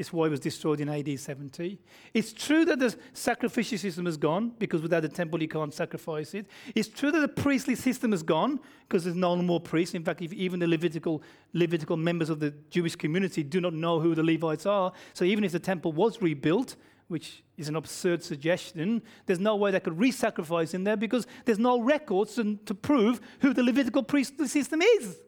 It's 0.00 0.14
why 0.14 0.28
it 0.28 0.30
was 0.30 0.40
destroyed 0.40 0.80
in 0.80 0.88
AD 0.88 1.20
70. 1.20 1.78
It's 2.14 2.32
true 2.32 2.64
that 2.64 2.78
the 2.78 2.96
sacrificial 3.12 3.76
system 3.76 4.06
is 4.06 4.16
gone, 4.16 4.54
because 4.58 4.80
without 4.80 5.02
the 5.02 5.10
temple 5.10 5.42
you 5.42 5.46
can't 5.46 5.74
sacrifice 5.74 6.32
it. 6.32 6.46
It's 6.74 6.88
true 6.88 7.12
that 7.12 7.20
the 7.20 7.28
priestly 7.28 7.74
system 7.74 8.14
is 8.14 8.22
gone, 8.22 8.60
because 8.88 9.04
there's 9.04 9.14
no 9.14 9.36
more 9.36 9.60
priests. 9.60 9.94
In 9.94 10.02
fact, 10.02 10.22
even 10.22 10.58
the 10.58 10.66
Levitical, 10.66 11.22
Levitical 11.52 11.98
members 11.98 12.30
of 12.30 12.40
the 12.40 12.54
Jewish 12.70 12.96
community 12.96 13.42
do 13.42 13.60
not 13.60 13.74
know 13.74 14.00
who 14.00 14.14
the 14.14 14.22
Levites 14.22 14.64
are. 14.64 14.90
So 15.12 15.26
even 15.26 15.44
if 15.44 15.52
the 15.52 15.58
temple 15.58 15.92
was 15.92 16.22
rebuilt, 16.22 16.76
which 17.08 17.44
is 17.58 17.68
an 17.68 17.76
absurd 17.76 18.24
suggestion, 18.24 19.02
there's 19.26 19.38
no 19.38 19.54
way 19.54 19.70
they 19.70 19.80
could 19.80 19.98
re 19.98 20.10
sacrifice 20.10 20.72
in 20.72 20.82
there 20.82 20.96
because 20.96 21.26
there's 21.44 21.58
no 21.58 21.78
records 21.78 22.36
to, 22.36 22.56
to 22.64 22.74
prove 22.74 23.20
who 23.40 23.52
the 23.52 23.62
Levitical 23.62 24.02
priestly 24.02 24.48
system 24.48 24.80
is. 24.80 25.18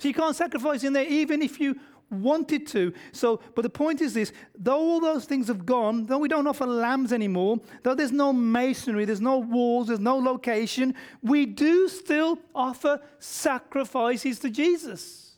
So 0.00 0.08
you 0.08 0.14
can't 0.14 0.34
sacrifice 0.34 0.82
in 0.82 0.94
there 0.94 1.04
even 1.04 1.42
if 1.42 1.60
you 1.60 1.78
wanted 2.10 2.66
to. 2.68 2.92
So, 3.12 3.40
but 3.54 3.62
the 3.62 3.70
point 3.70 4.00
is 4.00 4.14
this 4.14 4.32
though 4.58 4.78
all 4.78 5.00
those 5.00 5.24
things 5.24 5.48
have 5.48 5.64
gone, 5.64 6.06
though 6.06 6.18
we 6.18 6.28
don't 6.28 6.46
offer 6.46 6.66
lambs 6.66 7.12
anymore, 7.12 7.58
though 7.82 7.94
there's 7.94 8.12
no 8.12 8.32
masonry, 8.32 9.04
there's 9.04 9.20
no 9.20 9.38
walls, 9.38 9.88
there's 9.88 10.00
no 10.00 10.16
location, 10.16 10.94
we 11.22 11.46
do 11.46 11.88
still 11.88 12.38
offer 12.54 13.00
sacrifices 13.18 14.38
to 14.40 14.50
Jesus 14.50 15.36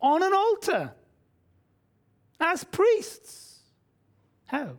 on 0.00 0.22
an 0.22 0.32
altar 0.32 0.92
as 2.40 2.64
priests. 2.64 3.60
How? 4.46 4.76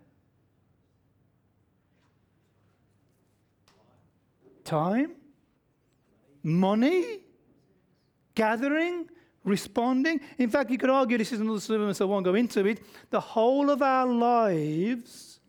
Time? 4.64 5.12
Money? 6.42 7.20
Gathering? 8.36 9.10
Responding. 9.50 10.22
In 10.38 10.50
fact, 10.50 10.70
you 10.70 10.78
could 10.78 10.90
argue 10.90 11.18
this 11.18 11.32
is 11.32 11.42
another 11.42 11.60
sermon, 11.60 11.94
so 11.94 12.06
I 12.06 12.10
won't 12.10 12.26
go 12.26 12.36
into 12.36 12.66
it. 12.66 12.82
The 13.10 13.20
whole 13.20 13.70
of 13.70 13.82
our 13.82 14.08
lives 14.08 15.40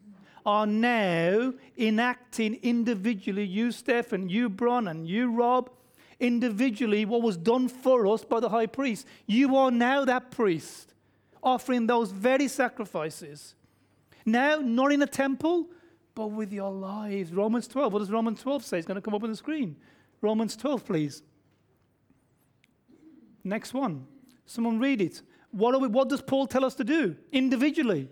are 0.44 0.66
now 0.66 1.52
enacting 1.78 2.54
individually, 2.62 3.44
you, 3.44 3.70
Steph, 3.72 4.12
you, 4.12 4.48
Bron, 4.48 4.88
and 4.88 5.06
you, 5.06 5.30
Rob, 5.30 5.70
individually 6.18 7.04
what 7.04 7.22
was 7.22 7.36
done 7.36 7.68
for 7.68 8.06
us 8.06 8.24
by 8.24 8.40
the 8.40 8.48
high 8.48 8.66
priest. 8.66 9.06
You 9.26 9.56
are 9.56 9.70
now 9.70 10.04
that 10.04 10.30
priest, 10.30 10.94
offering 11.42 11.86
those 11.86 12.10
very 12.10 12.48
sacrifices. 12.48 13.54
Now, 14.24 14.56
not 14.56 14.92
in 14.92 15.02
a 15.02 15.06
temple, 15.06 15.68
but 16.14 16.28
with 16.28 16.52
your 16.52 16.70
lives. 16.70 17.32
Romans 17.32 17.68
12. 17.68 17.92
What 17.92 17.98
does 18.00 18.10
Romans 18.10 18.42
12 18.42 18.64
say? 18.64 18.78
It's 18.78 18.86
going 18.86 18.96
to 18.96 19.00
come 19.00 19.14
up 19.14 19.22
on 19.22 19.30
the 19.30 19.36
screen. 19.36 19.76
Romans 20.20 20.56
12, 20.56 20.84
please. 20.84 21.22
Next 23.44 23.74
one. 23.74 24.07
Someone 24.46 24.79
read 24.79 25.00
it. 25.00 25.22
What, 25.50 25.81
we, 25.81 25.88
what 25.88 26.09
does 26.09 26.22
Paul 26.22 26.46
tell 26.46 26.64
us 26.64 26.74
to 26.76 26.85
do 26.85 27.16
individually? 27.33 28.09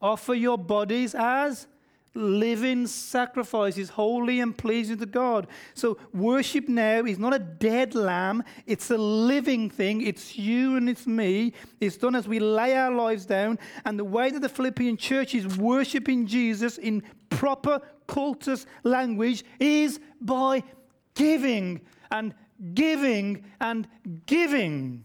Offer 0.00 0.34
your 0.34 0.58
bodies 0.58 1.14
as 1.14 1.66
living 2.14 2.86
sacrifices, 2.86 3.88
holy 3.88 4.40
and 4.40 4.56
pleasing 4.56 4.98
to 4.98 5.06
God. 5.06 5.46
So, 5.74 5.98
worship 6.12 6.68
now 6.68 7.04
is 7.04 7.18
not 7.18 7.34
a 7.34 7.38
dead 7.38 7.94
lamb, 7.94 8.44
it's 8.66 8.90
a 8.90 8.98
living 8.98 9.70
thing. 9.70 10.02
It's 10.02 10.36
you 10.36 10.76
and 10.76 10.88
it's 10.88 11.06
me. 11.06 11.54
It's 11.80 11.96
done 11.96 12.14
as 12.14 12.28
we 12.28 12.38
lay 12.38 12.76
our 12.76 12.92
lives 12.92 13.24
down. 13.24 13.58
And 13.84 13.98
the 13.98 14.04
way 14.04 14.30
that 14.30 14.40
the 14.40 14.48
Philippian 14.48 14.96
church 14.96 15.34
is 15.34 15.56
worshiping 15.56 16.26
Jesus 16.26 16.78
in 16.78 17.02
proper 17.30 17.80
cultus 18.06 18.66
language 18.82 19.44
is 19.58 20.00
by 20.20 20.62
giving 21.14 21.80
and 22.10 22.34
giving 22.74 23.44
and 23.60 23.88
giving. 24.26 25.04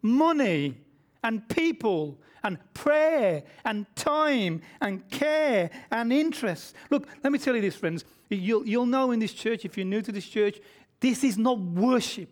Money 0.00 0.76
and 1.22 1.48
people 1.48 2.18
and 2.42 2.58
prayer 2.74 3.44
and 3.64 3.86
time 3.94 4.62
and 4.80 5.08
care 5.10 5.70
and 5.90 6.12
interest. 6.12 6.74
Look, 6.90 7.06
let 7.22 7.32
me 7.32 7.38
tell 7.38 7.54
you 7.54 7.60
this, 7.60 7.76
friends. 7.76 8.04
You'll, 8.28 8.66
you'll 8.66 8.86
know 8.86 9.10
in 9.12 9.20
this 9.20 9.32
church, 9.32 9.64
if 9.64 9.76
you're 9.76 9.86
new 9.86 10.02
to 10.02 10.12
this 10.12 10.26
church, 10.26 10.58
this 10.98 11.22
is 11.22 11.38
not 11.38 11.58
worship. 11.58 12.28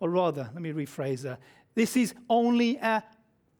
Or 0.00 0.10
rather, 0.10 0.50
let 0.52 0.60
me 0.60 0.72
rephrase 0.72 1.22
that. 1.22 1.40
This 1.74 1.96
is 1.96 2.14
only 2.28 2.76
a 2.76 3.02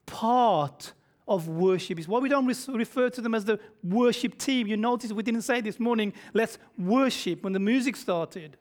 part 0.06 0.92
of 1.26 1.48
worship. 1.48 1.98
It's 1.98 2.08
why 2.08 2.18
we 2.18 2.28
don't 2.28 2.46
refer 2.46 3.08
to 3.10 3.20
them 3.20 3.34
as 3.34 3.44
the 3.44 3.58
worship 3.82 4.38
team. 4.38 4.66
You 4.66 4.76
notice 4.76 5.12
we 5.12 5.22
didn't 5.22 5.42
say 5.42 5.60
this 5.60 5.80
morning, 5.80 6.12
let's 6.32 6.58
worship 6.76 7.42
when 7.42 7.52
the 7.52 7.60
music 7.60 7.96
started. 7.96 8.56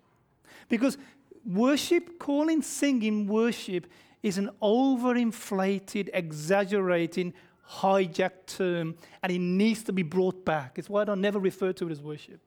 Because 0.69 0.97
worship, 1.45 2.19
calling 2.19 2.61
singing 2.61 3.27
worship, 3.27 3.87
is 4.21 4.37
an 4.37 4.49
overinflated, 4.61 6.09
exaggerating, 6.13 7.33
hijacked 7.69 8.45
term, 8.47 8.95
and 9.21 9.31
it 9.31 9.39
needs 9.39 9.83
to 9.83 9.91
be 9.91 10.03
brought 10.03 10.45
back. 10.45 10.79
It's 10.79 10.89
why 10.89 11.01
I 11.01 11.05
don't 11.05 11.21
never 11.21 11.39
refer 11.39 11.73
to 11.73 11.87
it 11.87 11.91
as 11.91 12.01
worship. 12.01 12.39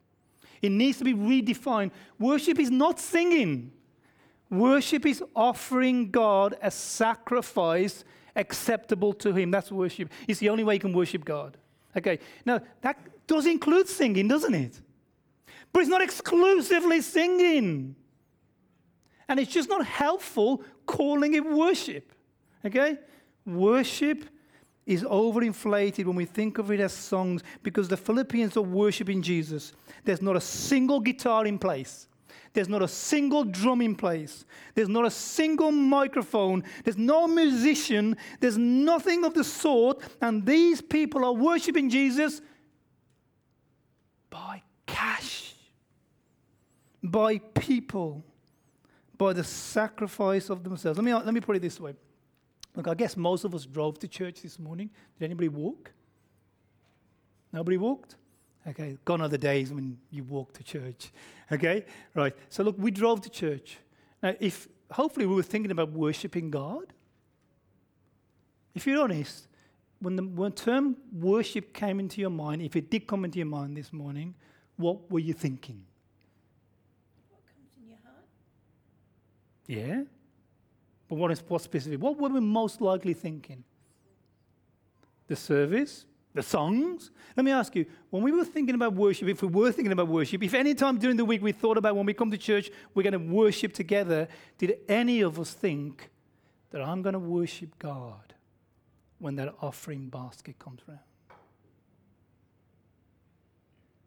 It 0.62 0.72
needs 0.72 0.96
to 0.98 1.04
be 1.04 1.12
redefined. 1.12 1.90
Worship 2.18 2.58
is 2.58 2.70
not 2.70 2.98
singing. 2.98 3.72
Worship 4.48 5.04
is 5.04 5.22
offering 5.34 6.10
God 6.10 6.56
a 6.62 6.70
sacrifice 6.70 8.04
acceptable 8.36 9.12
to 9.14 9.32
Him. 9.32 9.50
That's 9.50 9.72
worship. 9.72 10.10
It's 10.28 10.38
the 10.38 10.48
only 10.48 10.62
way 10.62 10.74
you 10.74 10.80
can 10.80 10.92
worship 10.92 11.24
God. 11.24 11.56
Okay, 11.96 12.18
now 12.44 12.60
that 12.82 12.98
does 13.26 13.46
include 13.46 13.88
singing, 13.88 14.28
doesn't 14.28 14.54
it? 14.54 14.80
But 15.72 15.80
it's 15.80 15.90
not 15.90 16.02
exclusively 16.02 17.00
singing. 17.00 17.96
And 19.28 19.40
it's 19.40 19.52
just 19.52 19.68
not 19.68 19.84
helpful 19.84 20.62
calling 20.86 21.34
it 21.34 21.44
worship. 21.44 22.12
Okay? 22.64 22.98
Worship 23.44 24.24
is 24.86 25.02
overinflated 25.02 26.04
when 26.04 26.16
we 26.16 26.24
think 26.24 26.58
of 26.58 26.70
it 26.70 26.80
as 26.80 26.92
songs 26.92 27.42
because 27.62 27.88
the 27.88 27.96
Philippians 27.96 28.56
are 28.56 28.62
worshiping 28.62 29.20
Jesus. 29.20 29.72
There's 30.04 30.22
not 30.22 30.36
a 30.36 30.40
single 30.40 31.00
guitar 31.00 31.44
in 31.44 31.58
place. 31.58 32.06
There's 32.56 32.70
not 32.70 32.80
a 32.80 32.88
single 32.88 33.44
drum 33.44 33.82
in 33.82 33.94
place. 33.94 34.46
There's 34.74 34.88
not 34.88 35.04
a 35.04 35.10
single 35.10 35.70
microphone. 35.70 36.64
There's 36.84 36.96
no 36.96 37.28
musician. 37.28 38.16
There's 38.40 38.56
nothing 38.56 39.26
of 39.26 39.34
the 39.34 39.44
sort. 39.44 40.00
And 40.22 40.46
these 40.46 40.80
people 40.80 41.22
are 41.26 41.34
worshiping 41.34 41.90
Jesus 41.90 42.40
by 44.30 44.62
cash, 44.86 45.54
by 47.02 47.36
people, 47.36 48.24
by 49.18 49.34
the 49.34 49.44
sacrifice 49.44 50.48
of 50.48 50.64
themselves. 50.64 50.96
Let 50.96 51.04
me, 51.04 51.12
let 51.12 51.34
me 51.34 51.40
put 51.40 51.56
it 51.56 51.60
this 51.60 51.78
way. 51.78 51.92
Look, 52.74 52.88
I 52.88 52.94
guess 52.94 53.18
most 53.18 53.44
of 53.44 53.54
us 53.54 53.66
drove 53.66 53.98
to 53.98 54.08
church 54.08 54.40
this 54.40 54.58
morning. 54.58 54.88
Did 55.18 55.26
anybody 55.26 55.50
walk? 55.50 55.92
Nobody 57.52 57.76
walked? 57.76 58.16
Okay, 58.68 58.98
gone 59.04 59.20
are 59.20 59.28
the 59.28 59.38
days 59.38 59.72
when 59.72 59.96
you 60.10 60.24
walk 60.24 60.52
to 60.54 60.64
church. 60.64 61.12
Okay, 61.52 61.84
right. 62.14 62.34
So 62.48 62.64
look, 62.64 62.76
we 62.78 62.90
drove 62.90 63.20
to 63.22 63.30
church. 63.30 63.78
Now, 64.22 64.34
if 64.40 64.68
hopefully 64.90 65.26
we 65.26 65.34
were 65.34 65.42
thinking 65.42 65.70
about 65.70 65.92
worshiping 65.92 66.50
God. 66.50 66.92
If 68.74 68.86
you're 68.86 69.02
honest, 69.02 69.46
when 70.00 70.16
the 70.16 70.22
when 70.22 70.52
term 70.52 70.96
worship 71.12 71.72
came 71.72 72.00
into 72.00 72.20
your 72.20 72.30
mind, 72.30 72.62
if 72.62 72.76
it 72.76 72.90
did 72.90 73.06
come 73.06 73.24
into 73.24 73.38
your 73.38 73.46
mind 73.46 73.76
this 73.76 73.92
morning, 73.92 74.34
what 74.76 75.10
were 75.10 75.20
you 75.20 75.32
thinking? 75.32 75.82
What 77.30 77.40
comes 77.46 77.70
in 77.80 77.88
your 77.88 77.98
heart? 78.04 78.24
Yeah. 79.66 80.02
But 81.08 81.16
what 81.16 81.30
is 81.30 81.42
what 81.46 81.62
specific? 81.62 82.00
What 82.00 82.18
were 82.18 82.28
we 82.28 82.40
most 82.40 82.80
likely 82.80 83.14
thinking? 83.14 83.64
The 85.28 85.36
service, 85.36 86.04
the 86.36 86.42
songs. 86.42 87.10
Let 87.36 87.44
me 87.44 87.50
ask 87.50 87.74
you, 87.74 87.86
when 88.10 88.22
we 88.22 88.32
were 88.32 88.44
thinking 88.44 88.74
about 88.74 88.94
worship, 88.94 89.28
if 89.28 89.42
we 89.42 89.48
were 89.48 89.72
thinking 89.72 89.92
about 89.92 90.08
worship, 90.08 90.42
if 90.42 90.54
any 90.54 90.74
time 90.74 90.98
during 90.98 91.16
the 91.16 91.24
week 91.24 91.42
we 91.42 91.52
thought 91.52 91.76
about 91.76 91.96
when 91.96 92.06
we 92.06 92.14
come 92.14 92.30
to 92.30 92.38
church, 92.38 92.70
we're 92.94 93.02
going 93.02 93.12
to 93.12 93.32
worship 93.34 93.72
together, 93.72 94.28
did 94.58 94.78
any 94.88 95.20
of 95.22 95.38
us 95.40 95.52
think 95.52 96.10
that 96.70 96.80
I'm 96.80 97.02
going 97.02 97.14
to 97.14 97.18
worship 97.18 97.78
God 97.78 98.34
when 99.18 99.36
that 99.36 99.54
offering 99.60 100.08
basket 100.08 100.58
comes 100.58 100.80
around? 100.88 101.00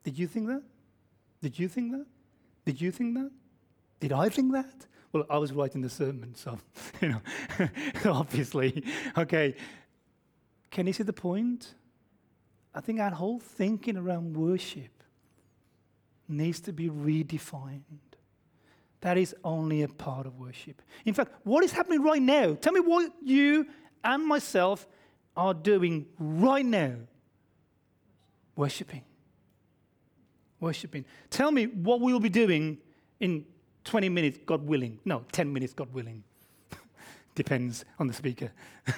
Did 0.04 0.18
you 0.18 0.28
think 0.28 0.48
that? 0.48 0.64
Did 1.42 1.60
you 1.60 1.68
think 1.68 1.92
that? 1.92 2.06
Did 2.66 2.80
you 2.82 2.92
think 2.92 3.16
that? 3.16 3.32
Did 4.00 4.14
I 4.14 4.30
think 4.30 4.54
that? 4.54 4.88
Well, 5.12 5.26
I 5.30 5.38
was 5.38 5.52
writing 5.52 5.82
the 5.82 5.90
sermon, 5.90 6.36
so, 6.36 6.60
you 7.02 7.10
know, 7.10 7.22
obviously. 8.06 8.84
Okay. 9.18 9.56
Can 10.72 10.88
you 10.88 10.94
see 10.94 11.04
the 11.04 11.14
point? 11.14 11.74
I 12.80 12.82
think 12.82 13.02
our 13.02 13.10
whole 13.10 13.40
thinking 13.42 13.98
around 13.98 14.38
worship 14.38 15.04
needs 16.30 16.62
to 16.62 16.72
be 16.72 16.90
redefined. 16.90 17.82
That 19.02 19.18
is 19.18 19.36
only 19.44 19.82
a 19.82 19.90
part 19.90 20.26
of 20.26 20.40
worship. 20.40 20.82
In 21.04 21.14
fact, 21.14 21.34
what 21.44 21.62
is 21.66 21.74
happening 21.74 22.02
right 22.02 22.22
now? 22.22 22.54
Tell 22.54 22.72
me 22.72 22.80
what 22.80 23.12
you 23.22 23.68
and 24.02 24.26
myself 24.26 24.88
are 25.36 25.54
doing 25.54 26.06
right 26.20 26.66
now. 26.66 26.94
Worshipping. 28.56 29.04
Worshipping. 30.62 31.04
Tell 31.30 31.52
me 31.52 31.66
what 31.66 32.00
we'll 32.00 32.22
be 32.22 32.30
doing 32.30 32.78
in 33.20 33.44
20 33.84 34.08
minutes, 34.08 34.40
God 34.46 34.66
willing. 34.66 35.00
No, 35.04 35.26
10 35.34 35.52
minutes, 35.52 35.74
God 35.74 35.94
willing. 35.94 36.24
Depends 37.36 37.84
on 38.00 38.08
the 38.08 38.14
speaker. 38.14 38.54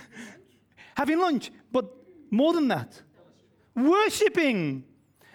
Having 0.95 1.19
lunch, 1.19 1.51
but 1.71 1.91
more 2.29 2.53
than 2.53 2.67
that. 2.67 3.01
Worshipping. 3.75 4.83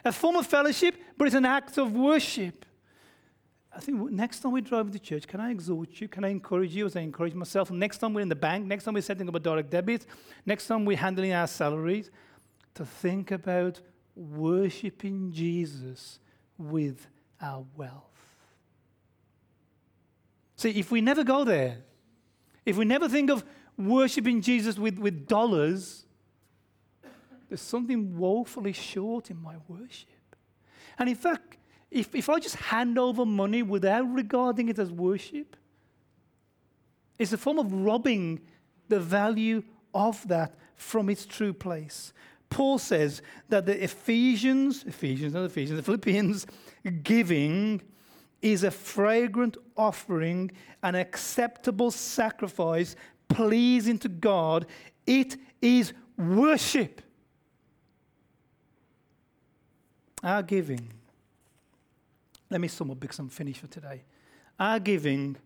A 0.05 0.13
form 0.13 0.37
of 0.37 0.47
fellowship, 0.47 0.95
but 1.17 1.27
it's 1.27 1.35
an 1.35 1.45
act 1.45 1.79
of 1.79 1.93
worship. 1.93 2.65
I 3.75 3.81
think 3.81 4.11
next 4.11 4.41
time 4.41 4.53
we 4.53 4.63
drive 4.63 4.91
to 4.93 4.99
church, 4.99 5.27
can 5.27 5.41
I 5.41 5.51
exhort 5.51 6.01
you? 6.01 6.09
Can 6.09 6.25
I 6.25 6.29
encourage 6.29 6.75
you 6.75 6.87
as 6.87 6.97
I 6.97 7.01
encourage 7.01 7.35
myself? 7.35 7.71
Next 7.71 7.99
time 7.99 8.15
we're 8.15 8.23
in 8.23 8.29
the 8.29 8.35
bank, 8.35 8.67
next 8.67 8.85
time 8.85 8.95
we're 8.95 9.03
setting 9.03 9.29
up 9.29 9.35
a 9.35 9.41
direct 9.41 9.69
debit, 9.71 10.07
next 10.47 10.67
time 10.67 10.87
we're 10.87 10.97
handling 10.97 11.33
our 11.33 11.47
salaries, 11.47 12.11
to 12.75 12.87
think 12.87 13.33
about 13.33 13.81
worshiping 14.15 15.31
Jesus 15.31 16.21
with 16.57 17.07
our 17.41 17.67
wealth. 17.77 18.17
See, 20.57 20.71
if 20.71 20.91
we 20.91 21.03
never 21.03 21.23
go 21.23 21.45
there, 21.45 21.77
if 22.65 22.79
we 22.79 22.87
never 22.87 23.11
think 23.11 23.31
of 23.31 23.45
worshiping 23.77 24.41
Jesus 24.41 24.79
with, 24.79 24.99
with 24.99 25.27
dollars, 25.27 26.06
there's 27.49 27.61
something 27.61 28.17
woefully 28.17 28.73
short 28.73 29.31
in 29.31 29.41
my 29.41 29.55
worship. 29.69 30.37
And 30.99 31.09
in 31.09 31.15
fact, 31.15 31.59
if, 31.91 32.15
if 32.15 32.29
I 32.29 32.39
just 32.41 32.57
hand 32.57 32.99
over 32.99 33.25
money 33.25 33.63
without 33.63 34.13
regarding 34.13 34.69
it 34.69 34.79
as 34.79 34.91
worship, 34.91 35.57
it's 37.19 37.33
a 37.33 37.39
form 37.39 37.59
of 37.59 37.73
robbing 37.73 38.41
the 38.89 39.01
value 39.01 39.63
of 39.95 40.27
that 40.29 40.55
from 40.75 41.09
its 41.09 41.25
true 41.25 41.53
place. 41.53 42.13
Paul 42.51 42.79
says 42.79 43.23
that 43.49 43.67
the 43.67 43.83
Ephesians, 43.83 44.85
Ephesians, 44.85 45.35
not 45.35 45.45
Ephesians, 45.45 45.79
the 45.79 45.83
Philippians 45.83 46.47
giving 47.03 47.83
is 48.43 48.63
a 48.63 48.71
fragrant 48.71 49.57
offering, 49.77 50.51
an 50.83 50.95
acceptable 50.95 51.91
sacrifice, 51.91 52.95
pleasing 53.29 53.99
to 53.99 54.09
God. 54.09 54.67
It 55.07 55.37
is 55.61 55.93
worship. 56.17 57.03
Our 60.27 60.43
giving, 60.43 60.93
let 62.51 62.61
me 62.61 62.67
sum 62.67 62.91
up 62.91 62.99
because 62.99 63.21
I'm 63.21 63.29
finished 63.29 63.61
for 63.61 63.69
today. 63.69 64.03
Our 64.59 64.81
giving 64.81 65.37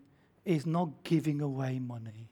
is 0.43 0.65
not 0.65 1.05
giving 1.05 1.43
away 1.43 1.79
money. 1.79 2.31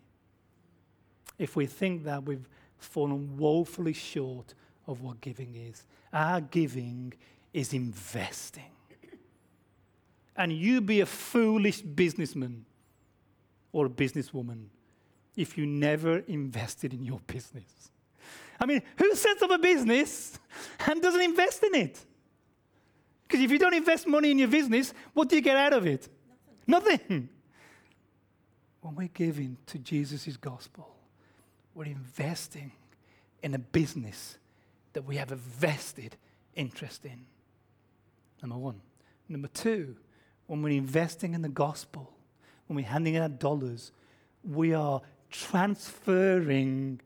If 1.39 1.57
we 1.57 1.67
think 1.67 2.05
that, 2.05 2.25
we've 2.25 2.49
fallen 2.79 3.37
woefully 3.37 3.93
short 3.93 4.55
of 4.87 5.03
what 5.03 5.21
giving 5.21 5.57
is. 5.57 5.85
Our 6.11 6.41
giving 6.41 7.13
is 7.53 7.75
investing. 7.75 8.73
And 10.35 10.51
you 10.51 10.81
be 10.81 11.01
a 11.03 11.07
foolish 11.07 11.83
businessman 11.83 12.65
or 13.73 13.85
a 13.87 13.91
businesswoman 13.91 14.69
if 15.37 15.59
you 15.59 15.67
never 15.67 16.21
invested 16.21 16.95
in 16.95 17.05
your 17.05 17.21
business. 17.27 17.91
I 18.59 18.65
mean, 18.65 18.81
who 18.97 19.15
sets 19.15 19.43
up 19.43 19.51
a 19.51 19.59
business 19.59 20.39
and 20.87 21.03
doesn't 21.03 21.21
invest 21.21 21.63
in 21.63 21.75
it? 21.75 22.07
Because 23.29 23.45
if 23.45 23.51
you 23.51 23.59
don't 23.59 23.75
invest 23.75 24.07
money 24.07 24.31
in 24.31 24.39
your 24.39 24.49
business, 24.49 24.95
what 25.13 25.29
do 25.29 25.37
you 25.37 25.43
get 25.43 25.59
out 25.59 25.75
of 25.75 25.87
it? 25.87 26.09
Nothing. 26.67 26.99
Nothing. 26.99 27.29
When 28.81 28.95
we're 28.95 29.09
giving 29.09 29.59
to 29.67 29.79
Jesus' 29.79 30.37
gospel, 30.39 30.89
we're 31.75 31.85
investing 31.85 32.73
in 33.43 33.55
a 33.55 33.59
business 33.59 34.39
that 34.95 35.03
we 35.03 35.17
have 35.17 35.31
a 35.31 35.37
vested 35.37 36.17
interest 36.55 37.05
in. 37.05 37.27
Number 38.41 38.57
one. 38.57 38.81
Number 39.29 39.49
two, 39.49 39.97
when 40.47 40.63
we're 40.63 40.79
investing 40.79 41.35
in 41.35 41.43
the 41.43 41.51
gospel, 41.51 42.11
when 42.67 42.77
we're 42.77 42.87
handing 42.87 43.19
out 43.19 43.39
dollars, 43.39 43.93
we 44.43 44.73
are 44.73 45.03
transferring 45.31 47.01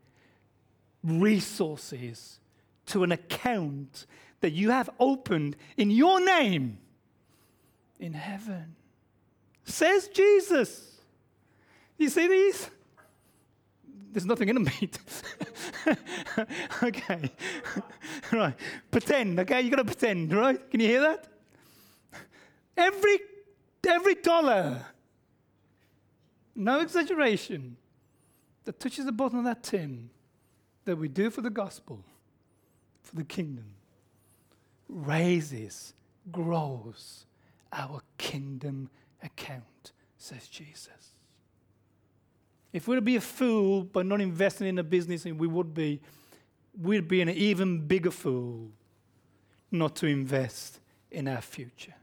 resources 1.03 2.39
to 2.85 3.03
an 3.03 3.11
account 3.11 4.05
that 4.43 4.51
you 4.51 4.71
have 4.71 4.89
opened 4.99 5.55
in 5.77 5.89
your 5.89 6.19
name 6.19 6.77
in 7.97 8.11
heaven. 8.11 8.75
Says 9.63 10.09
Jesus. 10.09 10.99
You 11.97 12.09
see 12.09 12.27
these? 12.27 12.69
There's 14.11 14.25
nothing 14.25 14.49
in 14.49 14.55
them, 14.55 14.65
mate. 14.65 14.99
okay. 16.83 17.31
right. 18.33 18.53
Pretend, 18.91 19.39
okay? 19.39 19.61
you 19.61 19.69
got 19.69 19.77
to 19.77 19.85
pretend, 19.85 20.33
right? 20.33 20.69
Can 20.69 20.81
you 20.81 20.87
hear 20.87 21.01
that? 21.01 21.25
Every, 22.75 23.19
every 23.87 24.15
dollar, 24.15 24.85
no 26.53 26.81
exaggeration, 26.81 27.77
that 28.65 28.77
touches 28.77 29.05
the 29.05 29.13
bottom 29.13 29.39
of 29.39 29.45
that 29.45 29.63
tin 29.63 30.09
that 30.83 30.97
we 30.97 31.07
do 31.07 31.29
for 31.29 31.39
the 31.39 31.49
gospel, 31.49 32.03
for 33.03 33.15
the 33.15 33.23
kingdom, 33.23 33.75
raises, 34.93 35.93
grows 36.31 37.25
our 37.71 38.01
kingdom 38.17 38.89
account, 39.21 39.91
says 40.17 40.47
Jesus. 40.47 41.15
If 42.71 42.87
we 42.87 42.93
were 42.93 42.97
to 42.97 43.05
be 43.05 43.15
a 43.15 43.21
fool 43.21 43.83
by 43.83 44.03
not 44.03 44.21
investing 44.21 44.67
in 44.67 44.79
a 44.79 44.83
business, 44.83 45.25
and 45.25 45.39
we 45.39 45.47
would 45.47 45.73
be, 45.73 46.01
we'd 46.79 47.07
be 47.07 47.21
an 47.21 47.29
even 47.29 47.85
bigger 47.85 48.11
fool 48.11 48.71
not 49.71 49.95
to 49.97 50.07
invest 50.07 50.79
in 51.11 51.27
our 51.27 51.41
future. 51.41 51.95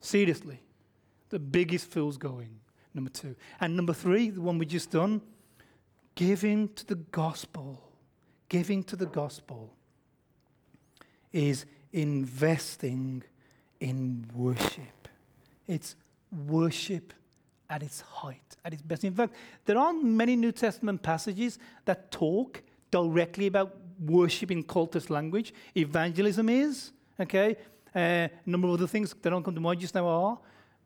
Seriously, 0.00 0.60
the 1.28 1.38
biggest 1.38 1.90
fools 1.90 2.16
going, 2.16 2.50
number 2.94 3.10
two. 3.10 3.34
And 3.60 3.76
number 3.76 3.92
three, 3.92 4.30
the 4.30 4.40
one 4.40 4.58
we 4.58 4.66
just 4.66 4.90
done, 4.90 5.22
giving 6.14 6.68
to 6.74 6.86
the 6.86 6.96
gospel. 6.96 7.82
Giving 8.48 8.84
to 8.84 8.96
the 8.96 9.06
gospel 9.06 9.72
is 11.32 11.66
investing 11.92 13.22
in 13.80 14.26
worship. 14.34 15.08
It's 15.66 15.96
worship 16.46 17.12
at 17.68 17.82
its 17.82 18.00
height, 18.00 18.56
at 18.64 18.72
its 18.72 18.82
best. 18.82 19.04
In 19.04 19.14
fact, 19.14 19.34
there 19.64 19.78
aren't 19.78 20.04
many 20.04 20.36
New 20.36 20.52
Testament 20.52 21.02
passages 21.02 21.58
that 21.84 22.10
talk 22.10 22.62
directly 22.90 23.46
about 23.46 23.74
worship 24.04 24.50
in 24.50 24.62
cultist 24.62 25.10
language. 25.10 25.54
Evangelism 25.76 26.48
is, 26.48 26.92
okay? 27.18 27.56
Uh, 27.94 27.98
a 27.98 28.30
number 28.46 28.68
of 28.68 28.74
other 28.74 28.86
things 28.86 29.14
that 29.22 29.30
don't 29.30 29.42
come 29.42 29.54
to 29.54 29.60
mind 29.60 29.80
just 29.80 29.94
now 29.94 30.06
are. 30.06 30.38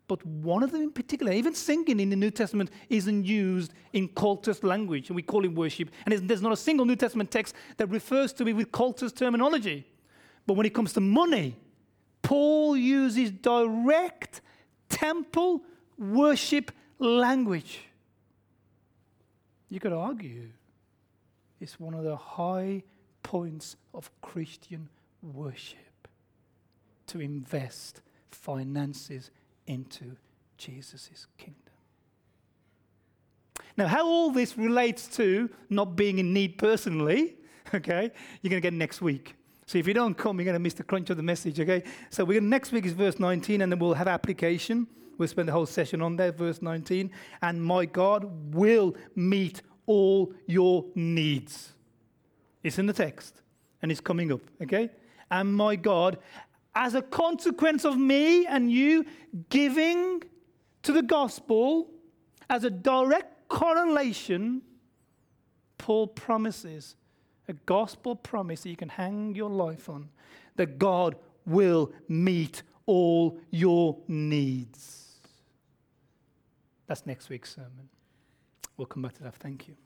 But 0.09 0.25
one 0.25 0.63
of 0.63 0.71
them 0.71 0.83
in 0.83 0.93
particular, 0.93 1.33
even 1.33 1.55
singing 1.55 1.99
in 1.99 2.11
the 2.11 2.17
New 2.17 2.31
Testament 2.31 2.71
isn't 2.89 3.25
used 3.25 3.73
in 3.93 4.09
cultist 4.09 4.63
language, 4.63 5.09
and 5.09 5.17
we 5.17 5.23
call 5.23 5.45
it 5.45 5.49
worship. 5.53 5.91
And 6.05 6.29
there's 6.29 6.43
not 6.43 6.53
a 6.53 6.57
single 6.57 6.87
New 6.87 6.95
Testament 6.95 7.31
text 7.31 7.55
that 7.77 7.89
refers 7.89 8.33
to 8.35 8.47
it 8.47 8.53
with 8.53 8.71
cultist 8.71 9.17
terminology. 9.17 9.85
But 10.47 10.55
when 10.55 10.67
it 10.67 10.75
comes 10.75 10.93
to 10.95 11.01
money, 11.01 11.57
Paul 12.23 12.77
uses 12.77 13.31
direct 13.31 14.41
temple 14.89 15.63
worship 15.99 16.73
language. 16.99 17.81
You 19.69 19.81
could 19.81 19.93
argue 19.93 20.49
it's 21.61 21.81
one 21.81 21.95
of 21.95 22.05
the 22.05 22.17
high 22.17 22.83
points 23.23 23.77
of 23.93 24.11
Christian 24.21 24.89
worship 25.23 26.09
to 27.09 27.21
invest 27.21 28.01
finances 28.31 29.31
into 29.67 30.17
Jesus' 30.59 31.27
kingdom. 31.39 31.63
Now, 33.77 33.89
how 33.89 34.07
all 34.07 34.31
this 34.31 34.57
relates 34.57 35.07
to 35.17 35.51
not 35.69 35.97
being 35.97 36.19
in 36.19 36.33
need 36.33 36.57
personally, 36.57 37.35
okay, 37.75 38.11
you're 38.43 38.51
going 38.51 38.63
to 38.63 38.67
get 38.67 38.73
next 38.73 39.03
week. 39.03 39.35
So 39.67 39.79
if 39.79 39.89
you 39.89 39.95
don't 39.95 40.15
come, 40.15 40.39
you're 40.39 40.45
going 40.45 40.55
to 40.55 40.61
miss 40.61 40.75
the 40.75 40.85
crunch 40.85 41.11
of 41.11 41.17
the 41.17 41.25
message, 41.25 41.59
okay? 41.59 41.83
So 42.11 42.25
we're 42.25 42.39
gonna, 42.41 42.49
next 42.49 42.71
week 42.71 42.87
is 42.87 42.93
verse 42.93 43.19
19, 43.19 43.63
and 43.63 43.73
then 43.73 43.81
we'll 43.81 43.95
have 43.95 44.07
application. 44.07 44.87
We'll 45.19 45.29
spend 45.29 45.49
the 45.49 45.53
whole 45.53 45.67
session 45.67 46.01
on 46.03 46.15
that, 46.17 46.37
verse 46.37 46.63
19. 46.63 47.11
And 47.43 47.63
my 47.63 47.85
God 47.85 48.55
will 48.55 48.97
meet 49.17 49.63
all 49.87 50.33
your 50.47 50.85
needs. 50.95 51.73
It's 52.63 52.79
in 52.79 52.87
the 52.87 52.93
text, 52.93 53.43
and 53.83 53.91
it's 53.91 54.01
coming 54.01 54.31
up, 54.31 54.41
okay? 54.63 54.91
And 55.33 55.53
my 55.53 55.75
God, 55.75 56.19
as 56.77 56.95
a 56.95 57.03
consequence 57.03 57.85
of 57.85 57.97
me 57.97 58.47
and 58.47 58.71
you 58.71 59.05
giving 59.49 60.23
to 60.83 60.93
the 60.93 61.03
gospel, 61.03 61.91
as 62.49 62.63
a 62.63 62.71
direct 62.71 63.49
correlation, 63.49 64.63
Paul 65.79 66.07
promises 66.07 66.95
a 67.49 67.53
gospel 67.53 68.17
promise 68.17 68.63
that 68.63 68.71
you 68.71 68.77
can 68.77 68.89
hang 68.89 69.35
your 69.35 69.51
life 69.51 69.89
on 69.89 70.09
that 70.57 70.79
God 70.79 71.17
will 71.45 71.93
meet 72.09 72.63
all 72.87 73.39
your 73.51 73.97
needs. 74.09 75.15
That's 76.87 77.07
next 77.07 77.29
week's 77.29 77.55
sermon. 77.55 77.89
We'll 78.77 78.87
come 78.87 79.03
back 79.03 79.15
to 79.15 79.23
that. 79.25 79.35
Thank 79.37 79.69
you. 79.69 79.77